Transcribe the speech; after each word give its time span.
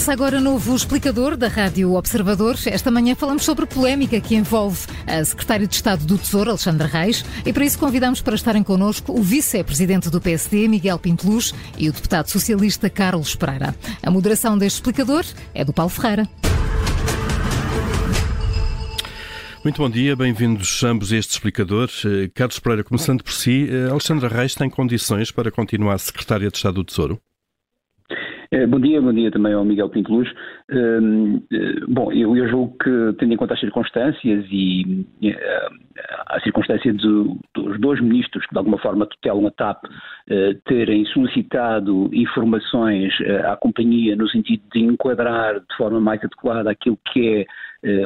Começa 0.00 0.12
agora 0.14 0.40
novo 0.40 0.74
explicador 0.74 1.36
da 1.36 1.46
Rádio 1.46 1.92
Observador. 1.92 2.56
Esta 2.64 2.90
manhã 2.90 3.14
falamos 3.14 3.44
sobre 3.44 3.66
polémica 3.66 4.18
que 4.18 4.34
envolve 4.34 4.86
a 5.06 5.22
Secretária 5.22 5.66
de 5.66 5.74
Estado 5.74 6.06
do 6.06 6.16
Tesouro, 6.16 6.48
Alexandra 6.48 6.86
Reis, 6.86 7.22
e 7.44 7.52
para 7.52 7.66
isso 7.66 7.78
convidamos 7.78 8.22
para 8.22 8.34
estarem 8.34 8.62
connosco 8.62 9.12
o 9.12 9.22
Vice-Presidente 9.22 10.08
do 10.08 10.18
PSD, 10.18 10.68
Miguel 10.68 10.98
Pinteluz, 10.98 11.52
e 11.76 11.90
o 11.90 11.92
Deputado 11.92 12.30
Socialista 12.30 12.88
Carlos 12.88 13.34
Pereira. 13.34 13.76
A 14.02 14.10
moderação 14.10 14.56
deste 14.56 14.76
explicador 14.76 15.22
é 15.52 15.66
do 15.66 15.72
Paulo 15.74 15.90
Ferreira. 15.90 16.26
Muito 19.62 19.82
bom 19.82 19.90
dia, 19.90 20.16
bem-vindos 20.16 20.82
ambos 20.82 21.12
a 21.12 21.18
este 21.18 21.32
explicador. 21.32 21.90
Eh, 22.06 22.30
Carlos 22.34 22.58
Pereira, 22.58 22.82
começando 22.82 23.22
por 23.22 23.34
si, 23.34 23.68
eh, 23.70 23.90
Alexandra 23.90 24.30
Reis 24.30 24.54
tem 24.54 24.70
condições 24.70 25.30
para 25.30 25.50
continuar 25.50 25.98
Secretária 25.98 26.48
de 26.48 26.56
Estado 26.56 26.76
do 26.76 26.84
Tesouro? 26.84 27.20
Eh, 28.52 28.66
bom 28.66 28.80
dia, 28.80 29.00
bom 29.00 29.12
dia 29.12 29.30
também 29.30 29.52
ao 29.52 29.64
Miguel 29.64 29.88
Pinteluz. 29.88 30.28
Ehm, 30.72 31.36
eh, 31.52 31.84
bom, 31.86 32.10
eu, 32.10 32.48
julgo 32.48 32.76
que, 32.82 33.14
tendo 33.16 33.32
em 33.32 33.36
conta 33.36 33.54
as 33.54 33.60
circunstâncias 33.60 34.44
e 34.50 35.06
eh, 35.22 35.68
a 36.26 36.40
circunstância 36.40 36.92
dos 36.92 37.80
dois 37.80 38.00
ministros 38.00 38.44
que 38.46 38.52
de 38.52 38.58
alguma 38.58 38.78
forma 38.78 39.06
tutelam 39.06 39.46
a 39.46 39.50
TAP 39.52 39.84
terem 40.64 41.04
solicitado 41.06 42.10
informações 42.12 43.12
à 43.44 43.56
companhia 43.56 44.16
no 44.16 44.28
sentido 44.28 44.62
de 44.72 44.80
enquadrar 44.80 45.60
de 45.60 45.76
forma 45.76 46.00
mais 46.00 46.22
adequada 46.24 46.70
aquilo 46.70 46.98
que 47.12 47.40
é 47.40 47.46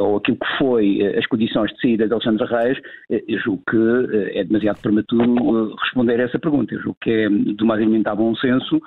ou 0.00 0.16
aquilo 0.16 0.36
que 0.36 0.58
foi 0.58 1.16
as 1.16 1.26
condições 1.26 1.72
de 1.72 1.80
saída 1.80 2.06
de 2.06 2.12
Alexandre 2.12 2.46
Reis, 2.46 2.78
eu 3.10 3.38
julgo 3.40 3.62
que 3.68 4.38
é 4.38 4.44
demasiado 4.44 4.80
prematuro 4.80 5.74
responder 5.76 6.20
a 6.20 6.24
essa 6.24 6.38
pergunta. 6.38 6.74
Eu 6.74 6.80
julgo 6.80 6.98
que 7.00 7.10
é 7.10 7.28
de 7.28 7.64
mais 7.64 7.84
a 8.06 8.14
bom 8.14 8.34
senso 8.36 8.80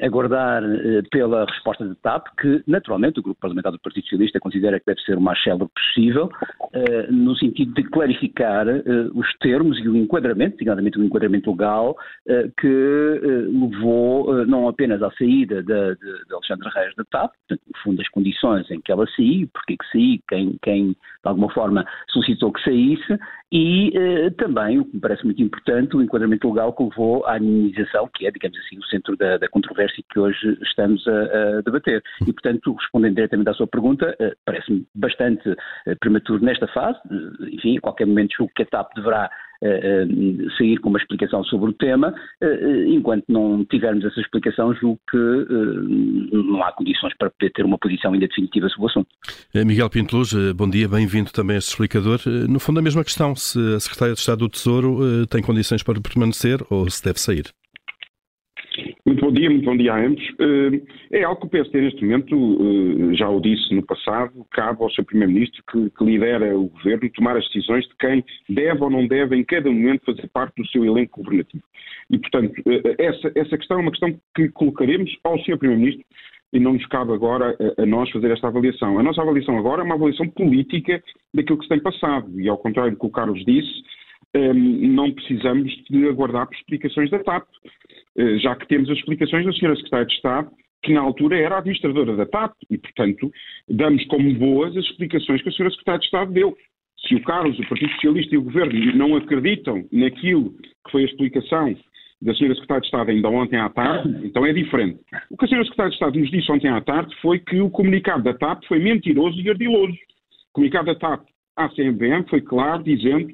aguardar 0.00 0.62
pela 1.10 1.44
resposta 1.44 1.86
da 1.86 1.94
TAP, 1.96 2.26
que 2.40 2.62
naturalmente 2.66 3.20
o 3.20 3.22
Grupo 3.22 3.40
Parlamentar 3.40 3.70
do 3.70 3.78
Partido 3.78 4.04
Socialista 4.04 4.40
considera 4.40 4.80
que 4.80 4.86
deve 4.86 5.00
ser 5.02 5.18
o 5.18 5.20
mais 5.20 5.42
célebre 5.42 5.68
possível, 5.74 6.30
no 7.10 7.36
sentido 7.36 7.74
de 7.74 7.82
clarificar 7.84 8.66
os 9.14 9.26
termos 9.40 9.78
e 9.78 9.88
o 9.88 9.96
enquadramento, 9.96 10.52
designadamente 10.52 10.98
o 10.98 11.04
enquadramento 11.04 11.50
legal, 11.50 11.96
que 12.58 12.66
levou 12.66 14.46
não 14.46 14.68
apenas 14.68 15.02
à 15.02 15.10
saída 15.12 15.62
de, 15.62 15.94
de, 15.96 16.24
de, 16.26 16.34
Alexandre 16.34 16.70
Reis 16.74 16.94
da 16.96 17.04
TAP, 17.04 17.32
portanto, 17.48 17.62
no 17.66 17.78
fundo, 17.82 18.00
as 18.00 18.08
condições 18.08 18.70
em 18.70 18.80
que 18.80 18.90
ela 18.90 19.06
saiu, 19.14 19.48
porque 19.52 19.76
que 19.76 19.86
saiu, 19.92 20.01
quem, 20.28 20.56
quem 20.62 20.90
de 20.90 20.96
alguma 21.24 21.50
forma 21.50 21.84
solicitou 22.08 22.52
que 22.52 22.62
saísse, 22.62 23.18
e 23.54 23.92
também, 24.38 24.78
o 24.78 24.84
que 24.84 24.94
me 24.94 25.00
parece 25.00 25.24
muito 25.24 25.42
importante, 25.42 25.94
o 25.94 26.02
enquadramento 26.02 26.48
legal 26.48 26.72
que 26.72 26.82
levou 26.82 27.24
à 27.26 27.36
anonimização, 27.36 28.08
que 28.14 28.26
é, 28.26 28.30
digamos 28.30 28.58
assim, 28.58 28.78
o 28.78 28.84
centro 28.84 29.16
da, 29.16 29.36
da 29.36 29.48
controvérsia 29.48 30.02
que 30.10 30.18
hoje 30.18 30.58
estamos 30.62 31.06
a, 31.06 31.58
a, 31.58 31.60
debater. 31.60 32.02
E, 32.26 32.32
portanto, 32.32 32.72
respondendo 32.72 33.16
diretamente 33.16 33.50
à 33.50 33.54
sua 33.54 33.66
pergunta, 33.66 34.16
uh, 34.20 34.32
parece-me 34.44 34.86
bastante 34.94 35.48
uh, 35.50 35.56
prematuro 36.00 36.44
nesta 36.44 36.66
fase. 36.68 36.98
Uh, 37.10 37.46
enfim, 37.48 37.76
a 37.78 37.80
qualquer 37.80 38.06
momento 38.06 38.36
julgo 38.36 38.52
que 38.54 38.62
a 38.62 38.66
TAP 38.66 38.94
deverá 38.94 39.30
sair 40.58 40.78
com 40.78 40.88
uma 40.88 40.98
explicação 40.98 41.44
sobre 41.44 41.70
o 41.70 41.72
tema. 41.72 42.14
enquanto 42.88 43.24
não 43.28 43.64
tivermos 43.64 44.04
essa 44.04 44.20
explicação, 44.20 44.74
julgo 44.74 45.00
que 45.10 45.16
não 46.32 46.62
há 46.62 46.72
condições 46.72 47.14
para 47.16 47.30
poder 47.30 47.50
ter 47.52 47.64
uma 47.64 47.78
posição 47.78 48.12
ainda 48.12 48.26
definitiva 48.26 48.68
sobre 48.68 48.84
o 48.84 48.88
assunto. 48.88 49.08
Miguel 49.54 49.90
Pinteluz, 49.90 50.32
bom 50.54 50.68
dia, 50.68 50.88
bem-vindo 50.88 51.30
também 51.32 51.56
a 51.56 51.58
este 51.58 51.70
explicador. 51.70 52.20
No 52.48 52.58
fundo, 52.58 52.80
a 52.80 52.82
mesma 52.82 53.04
questão, 53.04 53.34
se 53.36 53.58
a 53.74 53.80
Secretária 53.80 54.14
de 54.14 54.20
Estado 54.20 54.38
do 54.40 54.48
Tesouro 54.48 55.26
tem 55.26 55.42
condições 55.42 55.82
para 55.82 56.00
permanecer 56.00 56.58
ou 56.68 56.88
se 56.90 57.02
deve 57.04 57.20
sair. 57.20 57.44
Bom 59.32 59.40
dia, 59.40 59.48
muito 59.48 59.64
bom 59.64 59.76
dia 59.78 59.94
a 59.94 59.98
ambos. 59.98 60.22
Eh, 60.38 61.20
é 61.20 61.24
algo 61.24 61.40
que 61.40 61.46
o 61.46 61.48
PSD 61.48 61.80
neste 61.80 62.04
momento, 62.04 62.36
eh, 62.36 63.14
já 63.14 63.30
o 63.30 63.40
disse 63.40 63.74
no 63.74 63.82
passado, 63.82 64.46
cabe 64.50 64.82
ao 64.82 64.90
seu 64.90 65.02
Primeiro-Ministro 65.06 65.64
que, 65.72 65.88
que, 65.88 66.04
lidera 66.04 66.54
o 66.54 66.68
Governo 66.68 67.08
tomar 67.14 67.38
as 67.38 67.46
decisões 67.46 67.88
de 67.88 67.96
quem 67.98 68.22
deve 68.50 68.84
ou 68.84 68.90
não 68.90 69.06
deve 69.06 69.34
em 69.34 69.42
cada 69.42 69.70
momento 69.70 70.04
fazer 70.04 70.28
parte 70.34 70.60
do 70.60 70.68
seu 70.68 70.84
elenco 70.84 71.22
governativo. 71.22 71.64
E, 72.10 72.18
portanto, 72.18 72.52
eh, 72.66 72.94
essa, 72.98 73.32
essa 73.34 73.56
questão 73.56 73.78
é 73.78 73.80
uma 73.80 73.90
questão 73.90 74.14
que 74.36 74.50
colocaremos 74.50 75.10
ao 75.24 75.42
seu 75.44 75.56
Primeiro-Ministro 75.56 76.04
e 76.52 76.60
não 76.60 76.74
nos 76.74 76.84
cabe 76.88 77.14
agora 77.14 77.56
a, 77.78 77.84
a, 77.84 77.86
nós 77.86 78.10
fazer 78.10 78.30
esta 78.32 78.48
avaliação. 78.48 78.98
A 78.98 79.02
nossa 79.02 79.22
avaliação 79.22 79.56
agora 79.56 79.80
é 79.80 79.84
uma 79.84 79.94
avaliação 79.94 80.28
política 80.28 81.02
daquilo 81.32 81.56
que 81.56 81.64
se 81.64 81.70
tem 81.70 81.80
passado 81.80 82.38
e, 82.38 82.50
ao 82.50 82.58
contrário 82.58 82.92
do 82.92 82.98
que 82.98 83.06
o 83.06 83.10
Carlos 83.10 83.42
disse, 83.46 83.82
não 84.34 85.12
precisamos 85.12 85.70
de 85.90 86.08
aguardar 86.08 86.46
por 86.46 86.54
explicações 86.54 87.10
da 87.10 87.18
TAP. 87.18 87.46
Eh, 88.16 88.38
já 88.38 88.54
que 88.56 88.68
temos 88.68 88.90
as 88.90 88.98
explicações 88.98 89.44
da 89.44 89.52
Sra. 89.52 89.76
Secretária 89.76 90.06
de 90.06 90.14
Estado, 90.14 90.50
que 90.82 90.92
na 90.92 91.00
altura 91.00 91.38
era 91.38 91.58
administradora 91.58 92.16
da 92.16 92.26
TAP, 92.26 92.52
e, 92.70 92.76
portanto, 92.76 93.30
damos 93.68 94.04
como 94.06 94.34
boas 94.34 94.76
as 94.76 94.84
explicações 94.84 95.42
que 95.42 95.48
a 95.48 95.52
Sra. 95.52 95.70
Secretária 95.70 96.00
de 96.00 96.06
Estado 96.06 96.32
deu. 96.32 96.56
Se 97.06 97.14
o 97.14 97.22
Carlos, 97.22 97.58
o 97.58 97.68
Partido 97.68 97.92
Socialista 97.94 98.34
e 98.34 98.38
o 98.38 98.42
Governo 98.42 98.94
não 98.94 99.16
acreditam 99.16 99.84
naquilo 99.90 100.50
que 100.52 100.92
foi 100.92 101.02
a 101.02 101.06
explicação 101.06 101.74
da 102.20 102.32
Sra. 102.32 102.54
Secretária 102.54 102.80
de 102.80 102.86
Estado 102.86 103.10
ainda 103.10 103.28
ontem 103.28 103.56
à 103.56 103.68
tarde, 103.70 104.26
então 104.26 104.44
é 104.44 104.52
diferente. 104.52 105.00
O 105.30 105.36
que 105.36 105.46
a 105.46 105.48
Sra. 105.48 105.64
Secretária 105.64 105.90
de 105.90 105.96
Estado 105.96 106.18
nos 106.18 106.30
disse 106.30 106.52
ontem 106.52 106.68
à 106.68 106.80
tarde 106.80 107.14
foi 107.22 107.38
que 107.38 107.60
o 107.60 107.70
comunicado 107.70 108.22
da 108.22 108.34
TAP 108.34 108.64
foi 108.66 108.78
mentiroso 108.78 109.40
e 109.40 109.48
ardiloso. 109.48 109.94
O 110.50 110.52
comunicado 110.52 110.86
da 110.86 110.94
TAP 110.94 111.24
à 111.56 111.68
CMVM 111.70 112.28
foi 112.28 112.42
claro, 112.42 112.82
dizendo 112.82 113.28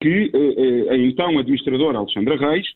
que 0.00 0.30
eh, 0.34 0.88
eh, 0.88 0.90
a 0.90 0.96
então 0.96 1.38
administradora 1.38 1.98
Alexandra 1.98 2.36
Reis 2.36 2.66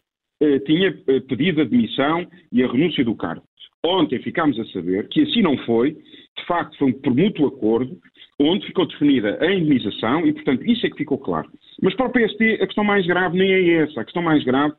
tinha 0.61 0.89
eh, 1.09 1.21
pedido 1.21 1.63
a 1.63 1.65
demissão 1.65 2.27
e 2.53 2.63
a 2.63 2.71
renúncia 2.71 3.05
do 3.05 3.15
cargo. 3.15 3.45
Ontem 3.85 4.19
ficámos 4.23 4.59
a 4.59 4.65
saber 4.67 5.09
que 5.09 5.23
assim 5.23 5.43
não 5.43 5.59
foi, 5.59 5.93
de 5.93 6.47
facto 6.47 6.77
foi 6.79 6.93
por 6.93 7.15
mútuo 7.15 7.47
acordo, 7.47 7.99
onde 8.41 8.67
ficou 8.67 8.87
definida 8.87 9.39
a 9.41 9.53
indemnização 9.53 10.27
e, 10.27 10.33
portanto, 10.33 10.65
isso 10.65 10.87
é 10.87 10.91
que 10.91 10.97
ficou 10.97 11.19
claro. 11.19 11.51
Mas 11.83 11.95
para 11.95 12.07
o 12.07 12.13
PSD 12.13 12.55
a 12.55 12.67
questão 12.67 12.85
mais 12.85 13.07
grave 13.07 13.39
nem 13.39 13.53
é 13.53 13.83
essa, 13.83 14.01
a 14.01 14.05
questão 14.05 14.23
mais 14.23 14.43
grave 14.43 14.75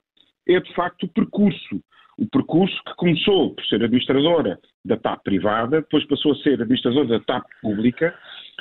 é 0.48 0.60
de 0.60 0.74
facto 0.74 1.04
o 1.04 1.08
percurso. 1.08 1.82
O 2.18 2.28
percurso 2.30 2.76
que 2.86 2.96
começou 2.96 3.54
por 3.54 3.66
ser 3.66 3.84
administradora 3.84 4.58
da 4.84 4.96
TAP 4.96 5.24
privada, 5.24 5.82
depois 5.82 6.06
passou 6.06 6.32
a 6.32 6.36
ser 6.38 6.62
administradora 6.62 7.08
da 7.08 7.20
TAP 7.20 7.44
pública, 7.62 8.16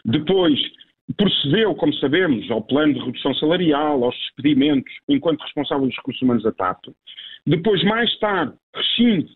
depois 0.05 0.59
procedeu, 1.17 1.75
como 1.75 1.93
sabemos, 1.95 2.51
ao 2.51 2.63
plano 2.63 2.95
de 2.95 3.01
redução 3.01 3.35
salarial, 3.35 4.03
aos 4.05 4.17
despedimentos, 4.17 4.93
enquanto 5.09 5.43
responsável 5.43 5.87
dos 5.87 5.97
recursos 5.97 6.23
humanos 6.23 6.43
da 6.43 6.53
TAP. 6.53 6.87
Depois, 7.47 7.83
mais 7.85 8.17
tarde, 8.19 8.55
rescinde, 8.75 9.31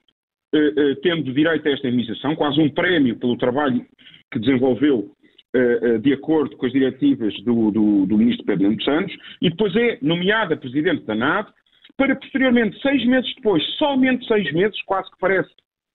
eh, 0.54 0.72
eh, 0.76 0.94
tendo 1.02 1.32
direito 1.32 1.68
a 1.68 1.72
esta 1.72 1.86
indemnização, 1.86 2.34
quase 2.34 2.58
um 2.58 2.70
prémio 2.70 3.18
pelo 3.18 3.36
trabalho 3.36 3.84
que 4.32 4.38
desenvolveu 4.38 5.12
eh, 5.54 5.80
eh 5.82 5.98
de 5.98 6.12
acordo 6.14 6.56
com 6.56 6.66
as 6.66 6.72
diretivas 6.72 7.34
do, 7.42 7.70
do, 7.70 8.06
do 8.06 8.16
ministro 8.16 8.46
Pedro 8.46 8.64
Nuno 8.64 8.82
Santos, 8.82 9.14
e 9.42 9.50
depois 9.50 9.76
é 9.76 9.98
nomeada 10.00 10.56
presidente 10.56 11.04
da 11.04 11.14
NAD, 11.14 11.52
para 11.98 12.16
posteriormente, 12.16 12.80
seis 12.80 13.04
meses 13.04 13.30
depois, 13.34 13.62
somente 13.76 14.26
seis 14.26 14.50
meses, 14.52 14.80
quase 14.82 15.10
que 15.10 15.18
parece 15.18 15.50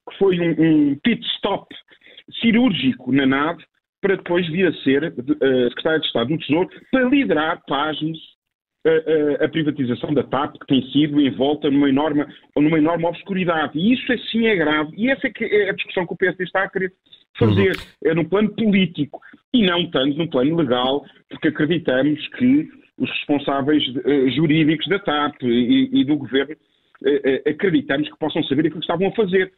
que 0.07 0.17
foi 0.17 0.39
um, 0.39 0.91
um 0.91 0.99
pit 1.03 1.25
stop 1.37 1.65
cirúrgico 2.41 3.11
na 3.11 3.25
NAD, 3.25 3.63
para 4.03 4.17
depois 4.17 4.45
vir 4.49 4.67
a 4.67 4.73
ser 4.83 5.05
uh, 5.05 5.69
secretário 5.69 6.01
de 6.01 6.07
Estado 6.07 6.27
do 6.27 6.37
Tesouro 6.37 6.69
para 6.91 7.09
liderar, 7.09 7.61
pasmos, 7.65 8.19
a, 8.85 9.45
a, 9.45 9.47
privatização 9.49 10.13
da 10.13 10.23
TAP, 10.23 10.57
que 10.59 10.67
tem 10.67 10.81
sido 10.91 11.21
envolta 11.21 11.71
numa 11.71 11.87
enorme, 11.87 12.25
numa 12.53 12.77
enorme 12.77 13.05
obscuridade. 13.05 13.79
E 13.79 13.93
isso 13.93 14.11
assim 14.11 14.45
é 14.45 14.55
grave. 14.57 14.91
E 14.97 15.09
essa 15.09 15.27
é, 15.27 15.29
que 15.31 15.45
é 15.45 15.69
a 15.69 15.73
discussão 15.73 16.05
que 16.05 16.13
o 16.13 16.17
PSD 16.17 16.43
está 16.43 16.63
a 16.63 16.69
querer 16.69 16.91
fazer. 17.39 17.77
Uhum. 17.77 18.11
É 18.11 18.13
no 18.13 18.27
plano 18.27 18.49
político 18.49 19.21
e 19.53 19.65
não 19.65 19.89
tanto 19.89 20.17
no 20.17 20.29
plano 20.29 20.57
legal, 20.57 21.05
porque 21.29 21.47
acreditamos 21.47 22.27
que 22.37 22.67
os 22.97 23.09
responsáveis 23.09 23.87
uh, 23.87 24.29
jurídicos 24.31 24.87
da 24.87 24.99
TAP 24.99 25.41
e, 25.43 26.01
e 26.01 26.03
do 26.03 26.17
governo 26.17 26.53
uh, 26.53 27.49
acreditamos 27.49 28.09
que 28.09 28.19
possam 28.19 28.43
saber 28.43 28.67
aquilo 28.67 28.81
que 28.81 28.85
estavam 28.85 29.07
a 29.07 29.15
fazer 29.15 29.51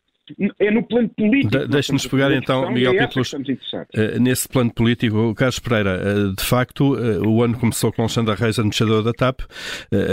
é 0.60 0.72
no 0.72 0.84
plano 0.84 1.10
político. 1.10 1.58
De, 1.58 1.68
Deixe-nos 1.68 2.08
pegar 2.08 2.32
então, 2.32 2.72
Miguel 2.72 2.94
é 2.94 3.06
Pítulos, 3.06 3.34
uh, 3.34 4.20
nesse 4.20 4.48
plano 4.48 4.74
político. 4.74 5.34
Carlos 5.36 5.60
Pereira, 5.60 6.02
uh, 6.02 6.36
de 6.36 6.44
facto, 6.44 6.96
uh, 6.96 7.28
o 7.28 7.44
ano 7.44 7.58
começou 7.58 7.92
com 7.92 8.02
Alexandre 8.02 8.36
Reis, 8.36 8.58
administrador 8.58 9.04
da 9.04 9.14
TAP, 9.14 9.42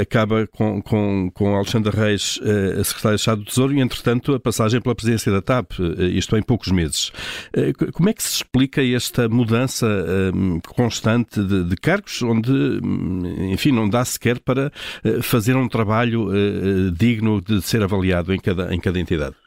acaba 0.00 0.46
com, 0.46 0.82
com, 0.82 1.30
com 1.32 1.56
Alexandre 1.56 1.94
Reis, 1.96 2.38
Estado 3.14 3.40
do 3.40 3.44
Tesouro, 3.46 3.74
e 3.74 3.80
entretanto 3.80 4.34
a 4.34 4.40
passagem 4.40 4.80
pela 4.80 4.94
presidência 4.94 5.32
da 5.32 5.40
TAP, 5.40 5.72
isto 6.12 6.36
em 6.36 6.42
poucos 6.42 6.70
meses. 6.70 7.12
Como 7.92 8.08
é 8.08 8.12
que 8.12 8.22
se 8.22 8.36
explica 8.36 8.82
esta 8.84 9.28
mudança 9.28 9.86
constante 10.74 11.42
de, 11.42 11.64
de 11.64 11.76
cargos, 11.76 12.22
onde, 12.22 12.52
enfim, 13.50 13.72
não 13.72 13.88
dá 13.88 14.04
sequer 14.04 14.38
para 14.40 14.70
fazer 15.22 15.56
um 15.56 15.68
trabalho 15.68 16.28
digno 16.92 17.40
de 17.40 17.62
ser 17.62 17.82
avaliado 17.82 18.32
em 18.32 18.38
cada, 18.38 18.74
em 18.74 18.80
cada 18.80 18.98
entidade? 18.98 19.41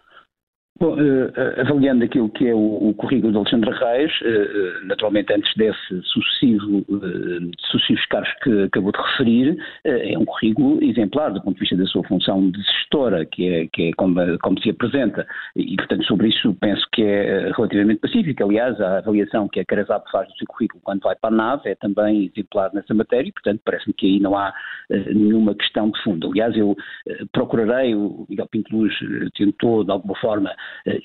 Bom, 0.77 0.93
uh, 0.95 1.61
avaliando 1.61 2.03
aquilo 2.03 2.27
que 2.27 2.49
é 2.49 2.53
o, 2.53 2.93
currículo 2.97 3.31
de 3.31 3.37
Alexandre 3.37 3.71
Reis, 3.71 4.11
uh, 4.19 4.85
naturalmente 4.85 5.31
antes 5.33 5.49
desse 5.55 6.01
sucessivo, 6.03 6.85
sucessivos 7.71 8.05
cargos 8.07 8.33
que 8.43 8.63
acabou 8.63 8.91
de 8.91 8.97
referir, 8.97 9.57
é 9.85 10.17
um 10.17 10.25
currículo 10.25 10.83
exemplar 10.83 11.31
do 11.31 11.41
ponto 11.41 11.53
de 11.53 11.61
vista 11.61 11.77
da 11.77 11.85
sua 11.85 12.03
função 12.03 12.51
de 12.51 12.61
gestora, 12.61 13.25
que 13.25 13.47
é, 13.47 13.67
que 13.67 13.89
é 13.89 13.91
como, 13.93 14.19
como, 14.39 14.59
se 14.59 14.69
apresenta, 14.69 15.25
e 15.55 15.77
portanto 15.77 16.03
sobre 16.03 16.27
isso 16.27 16.53
penso 16.59 16.85
que 16.91 17.03
é 17.03 17.51
relativamente 17.55 18.01
pacífico. 18.01 18.43
Aliás, 18.43 18.79
a 18.81 18.97
avaliação 18.97 19.47
que 19.47 19.61
a 19.61 19.65
Carazap 19.65 20.11
faz 20.11 20.27
do 20.27 20.35
seu 20.35 20.47
currículo 20.47 20.81
quando 20.83 21.03
vai 21.03 21.15
para 21.15 21.33
a 21.33 21.37
nave 21.37 21.69
é 21.69 21.75
também 21.75 22.25
exemplar 22.25 22.69
nessa 22.73 22.93
matéria, 22.93 23.29
e 23.29 23.31
portanto 23.31 23.61
parece-me 23.63 23.93
que 23.93 24.07
aí 24.07 24.19
não 24.19 24.37
há 24.37 24.53
nenhuma 24.89 25.55
questão 25.55 25.89
de 25.89 26.03
fundo. 26.03 26.29
Aliás, 26.31 26.55
eu 26.57 26.75
procurarei, 27.31 27.95
o 27.95 28.25
Miguel 28.29 28.47
Pinto 28.47 28.75
Luz 28.75 28.93
tentou 29.37 29.85
de 29.85 29.91
alguma 29.91 30.15
forma 30.17 30.51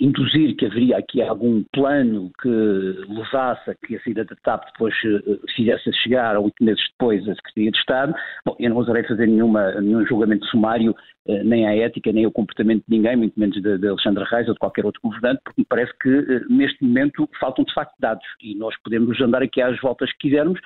induzir 0.00 0.56
que 0.56 0.66
haveria 0.66 0.98
aqui 0.98 1.22
algum 1.22 1.62
plano 1.72 2.30
que 2.40 2.48
levasse 2.48 3.70
a 3.70 3.74
que 3.74 3.96
a 3.96 4.02
saída 4.02 4.24
da 4.24 4.36
TAP 4.42 4.64
depois 4.72 4.94
uh, 5.04 5.40
fizesse 5.54 5.92
chegar, 6.02 6.36
oito 6.38 6.62
meses 6.62 6.82
depois, 6.92 7.26
a 7.28 7.34
Secretaria 7.34 7.70
de 7.70 7.78
Estado. 7.78 8.14
Bom, 8.44 8.56
eu 8.58 8.70
não 8.70 8.76
ousarei 8.76 9.02
fazer 9.04 9.26
nenhuma, 9.26 9.72
nenhum 9.80 10.06
julgamento 10.06 10.46
sumário 10.46 10.92
uh, 10.92 11.44
nem 11.44 11.66
à 11.66 11.76
ética, 11.76 12.12
nem 12.12 12.24
ao 12.24 12.32
comportamento 12.32 12.84
de 12.86 12.96
ninguém, 12.96 13.16
muito 13.16 13.38
menos 13.38 13.60
de, 13.60 13.78
de 13.78 13.88
Alexandre 13.88 14.24
Reis 14.24 14.48
ou 14.48 14.54
de 14.54 14.60
qualquer 14.60 14.84
outro 14.84 15.00
governante, 15.02 15.40
porque 15.44 15.60
me 15.60 15.66
parece 15.68 15.92
que 16.00 16.44
neste 16.48 16.82
momento 16.84 17.28
faltam 17.40 17.64
de 17.64 17.72
facto 17.72 17.94
dados 17.98 18.24
e 18.42 18.54
nós 18.56 18.74
podemos 18.82 19.20
andar 19.20 19.42
aqui 19.42 19.60
às 19.62 19.78
voltas 19.80 20.10
que 20.12 20.28
quisermos, 20.28 20.60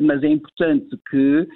mas 0.00 0.22
é 0.22 0.28
importante 0.28 0.88
que 1.10 1.46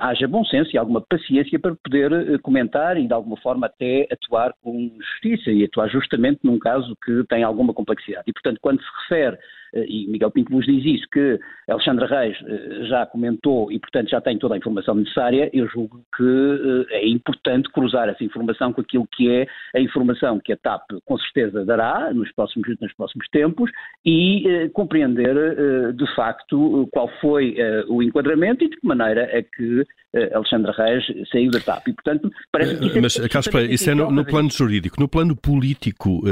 haja 0.00 0.28
bom 0.28 0.44
senso 0.44 0.70
e 0.72 0.78
alguma 0.78 1.00
paciência 1.00 1.58
para 1.58 1.74
poder 1.74 2.38
comentar 2.40 2.96
e 2.96 3.06
de 3.06 3.12
alguma 3.12 3.36
forma 3.38 3.66
até 3.66 4.06
atuar 4.10 4.54
com 4.62 4.90
justiça 5.00 5.50
e 5.50 5.64
atuar 5.64 5.88
justamente 6.02 6.40
num 6.42 6.58
caso 6.58 6.96
que 7.04 7.24
tem 7.28 7.42
alguma 7.42 7.72
complexidade. 7.72 8.24
E, 8.26 8.32
portanto, 8.32 8.58
quando 8.60 8.80
se 8.82 8.88
refere 9.02 9.38
e 9.74 10.06
Miguel 10.08 10.30
Pinto 10.30 10.52
vos 10.52 10.66
diz 10.66 10.84
isso, 10.84 11.06
que 11.10 11.38
Alexandre 11.68 12.06
Reis 12.06 12.36
eh, 12.46 12.84
já 12.88 13.06
comentou 13.06 13.70
e, 13.70 13.78
portanto, 13.78 14.10
já 14.10 14.20
tem 14.20 14.38
toda 14.38 14.54
a 14.54 14.58
informação 14.58 14.94
necessária, 14.94 15.50
eu 15.52 15.66
julgo 15.68 16.04
que 16.16 16.86
eh, 16.90 16.98
é 16.98 17.08
importante 17.08 17.70
cruzar 17.70 18.08
essa 18.08 18.22
informação 18.22 18.72
com 18.72 18.80
aquilo 18.80 19.06
que 19.10 19.30
é 19.30 19.46
a 19.74 19.80
informação 19.80 20.38
que 20.38 20.52
a 20.52 20.56
TAP 20.56 20.82
com 21.04 21.18
certeza 21.18 21.64
dará 21.64 22.12
nos 22.12 22.30
próximos, 22.32 22.68
nos 22.80 22.92
próximos 22.94 23.28
tempos 23.28 23.70
e 24.04 24.70
compreender 24.72 25.94
de 25.94 26.14
facto 26.14 26.88
qual 26.92 27.08
foi 27.20 27.56
o 27.88 28.02
enquadramento 28.02 28.64
e 28.64 28.68
de 28.68 28.76
que 28.76 28.86
maneira 28.86 29.22
é 29.30 29.42
que 29.42 29.84
Alexandre 30.34 30.72
Reis 30.72 31.04
saiu 31.30 31.50
da 31.50 31.60
TAP. 31.60 31.88
E, 31.88 31.92
portanto, 31.94 32.30
parece 32.50 32.76
que 32.78 32.86
isso 32.86 32.98
é, 32.98 33.00
Mas, 33.00 33.16
Carlos 33.28 33.48
Pereira, 33.48 33.72
isso 33.72 33.90
é 33.90 33.94
no, 33.94 34.10
no 34.10 34.24
plano 34.24 34.50
jurídico. 34.50 35.00
No 35.00 35.08
plano 35.08 35.36
político, 35.36 36.22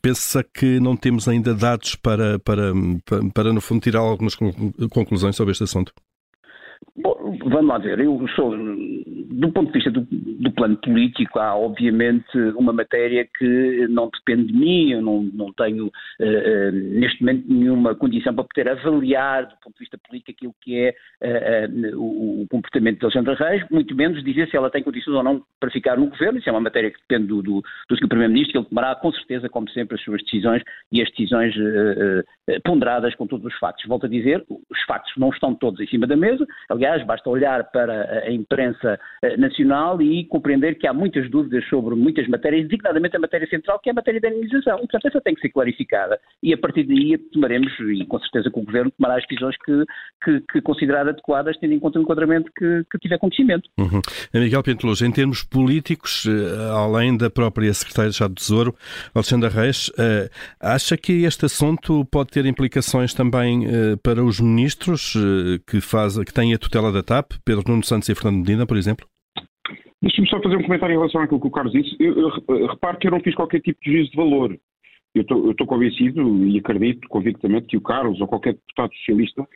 pensa 0.00 0.42
que 0.42 0.80
não 0.80 0.96
temos 0.96 1.28
ainda 1.28 1.54
dados 1.54 1.94
para, 1.96 2.38
para 2.38 2.69
para, 3.04 3.22
para, 3.34 3.52
no 3.52 3.60
fundo, 3.60 3.82
tirar 3.82 4.00
algumas 4.00 4.36
conclusões 4.90 5.36
sobre 5.36 5.52
este 5.52 5.64
assunto? 5.64 5.92
Bom, 7.02 7.38
vamos 7.44 7.66
lá 7.66 7.78
ver, 7.78 7.98
eu 8.00 8.26
sou, 8.34 8.54
do 8.56 9.52
ponto 9.52 9.68
de 9.68 9.72
vista 9.72 9.90
do, 9.90 10.06
do, 10.10 10.52
plano 10.52 10.76
político, 10.76 11.38
há 11.38 11.56
obviamente 11.56 12.36
uma 12.56 12.72
matéria 12.72 13.26
que 13.38 13.86
não 13.88 14.10
depende 14.10 14.52
de 14.52 14.58
mim, 14.58 14.90
eu 14.90 15.00
não, 15.00 15.22
não 15.22 15.52
tenho 15.52 15.86
uh, 15.86 15.90
uh, 15.90 16.72
neste 16.72 17.22
momento 17.22 17.44
nenhuma 17.48 17.94
condição 17.94 18.34
para 18.34 18.44
poder 18.44 18.68
avaliar 18.68 19.46
do 19.46 19.54
ponto 19.62 19.74
de 19.74 19.80
vista 19.80 19.98
político 19.98 20.32
aquilo 20.32 20.54
que 20.60 20.76
é 20.76 20.94
uh, 21.22 21.98
o, 21.98 22.42
o, 22.42 22.48
comportamento 22.48 22.98
de 22.98 23.04
Alexandre 23.04 23.34
Reis, 23.34 23.64
muito 23.70 23.94
menos 23.94 24.22
dizer 24.22 24.48
se 24.50 24.56
ela 24.56 24.70
tem 24.70 24.82
condições 24.82 25.16
ou 25.16 25.22
não 25.22 25.42
para 25.58 25.70
ficar 25.70 25.96
no 25.96 26.08
governo, 26.08 26.38
isso 26.38 26.48
é 26.48 26.52
uma 26.52 26.60
matéria 26.60 26.90
que 26.90 27.00
depende 27.08 27.28
do, 27.28 27.40
do, 27.40 27.62
do 27.88 27.96
Sr. 27.96 28.08
Primeiro-Ministro, 28.08 28.52
que 28.52 28.58
ele 28.58 28.68
tomará 28.68 28.94
com 28.96 29.12
certeza, 29.12 29.48
como 29.48 29.70
sempre, 29.70 29.94
as 29.94 30.02
suas 30.02 30.22
decisões 30.22 30.62
e 30.92 31.00
as 31.00 31.08
decisões 31.10 31.54
ponderadas 32.64 33.14
com 33.14 33.26
todos 33.26 33.46
os 33.46 33.58
factos. 33.58 33.86
Volto 33.86 34.06
a 34.06 34.08
dizer, 34.08 34.44
os 34.48 34.82
factos 34.86 35.12
não 35.16 35.30
estão 35.30 35.54
todos 35.54 35.80
em 35.80 35.86
cima 35.86 36.06
da 36.06 36.16
mesa, 36.16 36.46
aliás, 36.70 37.04
basta 37.04 37.28
olhar 37.28 37.64
para 37.70 38.24
a 38.24 38.32
imprensa 38.32 38.98
eh, 39.22 39.36
nacional 39.36 40.00
e 40.00 40.24
compreender 40.24 40.78
que 40.78 40.86
há 40.86 40.94
muitas 40.94 41.28
dúvidas 41.28 41.68
sobre 41.68 41.96
muitas 41.96 42.26
matérias, 42.28 42.68
designadamente 42.68 43.16
a 43.16 43.20
matéria 43.20 43.48
central, 43.48 43.80
que 43.80 43.90
é 43.90 43.92
a 43.92 43.94
matéria 43.94 44.20
da 44.20 44.28
indenização. 44.28 44.76
E, 44.76 44.80
portanto, 44.80 45.08
essa 45.08 45.20
tem 45.20 45.34
que 45.34 45.40
ser 45.40 45.50
clarificada. 45.50 46.18
E 46.42 46.54
a 46.54 46.58
partir 46.58 46.84
daí 46.84 47.18
tomaremos, 47.32 47.72
e 47.80 48.06
com 48.06 48.18
certeza 48.20 48.50
que 48.50 48.58
o 48.58 48.62
Governo 48.62 48.92
tomará 48.92 49.16
as 49.18 49.26
decisões 49.26 49.56
que, 49.64 49.84
que, 50.24 50.40
que 50.52 50.60
considerar 50.62 51.08
adequadas, 51.08 51.58
tendo 51.58 51.74
em 51.74 51.80
conta 51.80 51.98
o 51.98 52.02
enquadramento 52.02 52.50
que, 52.56 52.84
que 52.90 52.98
tiver 52.98 53.18
conhecimento. 53.18 53.68
Uhum. 53.76 54.00
Miguel 54.32 54.62
Penteloso, 54.62 55.04
em 55.04 55.10
termos 55.10 55.42
políticos, 55.42 56.26
eh, 56.26 56.70
além 56.72 57.16
da 57.16 57.28
própria 57.28 57.74
Secretária 57.74 58.10
de 58.10 58.14
Estado 58.14 58.34
do 58.34 58.36
Tesouro, 58.36 58.74
Alexandra 59.12 59.48
Reis, 59.48 59.90
eh, 59.98 60.30
acha 60.60 60.96
que 60.96 61.24
este 61.24 61.46
assunto 61.46 62.04
pode 62.04 62.30
ter 62.30 62.46
implicações 62.46 63.12
também 63.12 63.66
para 64.02 64.22
os 64.22 64.40
ministros 64.40 65.14
que, 65.66 65.80
faz, 65.80 66.18
que 66.18 66.32
têm 66.32 66.54
a 66.54 66.58
tutela 66.60 66.92
da 66.92 67.02
TAP, 67.02 67.32
Pedro 67.44 67.64
Nuno 67.66 67.84
Santos 67.84 68.08
e 68.08 68.14
Fernando 68.14 68.38
Medina, 68.38 68.66
por 68.66 68.76
exemplo? 68.76 69.06
Deixa-me 70.02 70.28
só 70.28 70.40
fazer 70.40 70.56
um 70.56 70.62
comentário 70.62 70.94
em 70.94 70.96
relação 70.96 71.20
àquilo 71.20 71.40
que 71.40 71.46
o 71.46 71.50
Carlos 71.50 71.72
disse. 71.72 71.94
Eu, 72.00 72.18
eu, 72.18 72.56
eu 72.56 72.66
reparo 72.68 72.98
que 72.98 73.06
eu 73.06 73.10
não 73.10 73.20
fiz 73.20 73.34
qualquer 73.34 73.60
tipo 73.60 73.78
de 73.82 73.92
juízo 73.92 74.10
de 74.10 74.16
valor. 74.16 74.58
Eu 75.14 75.22
estou 75.22 75.66
convencido 75.66 76.46
e 76.46 76.58
acredito 76.58 77.08
convictamente 77.08 77.66
que 77.66 77.76
o 77.76 77.82
Carlos 77.82 78.20
ou 78.20 78.28
qualquer 78.28 78.54
deputado 78.54 78.94
socialista 78.94 79.46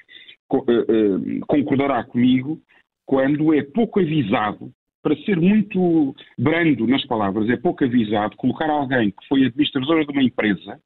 co, 0.49 0.59
uh, 0.59 0.62
uh, 0.62 1.47
concordará 1.47 2.03
comigo 2.05 2.61
quando 3.06 3.55
é 3.55 3.62
pouco 3.62 4.01
avisado, 4.01 4.71
para 5.03 5.17
ser 5.19 5.39
muito 5.39 6.15
brando 6.39 6.87
nas 6.87 7.05
palavras, 7.06 7.49
é 7.51 7.56
pouco 7.56 7.85
avisado 7.85 8.37
colocar 8.37 8.69
alguém 8.69 9.11
que 9.11 9.29
foi 9.29 9.45
administrador 9.45 10.05
de 10.05 10.12
uma 10.12 10.23
empresa, 10.23 10.81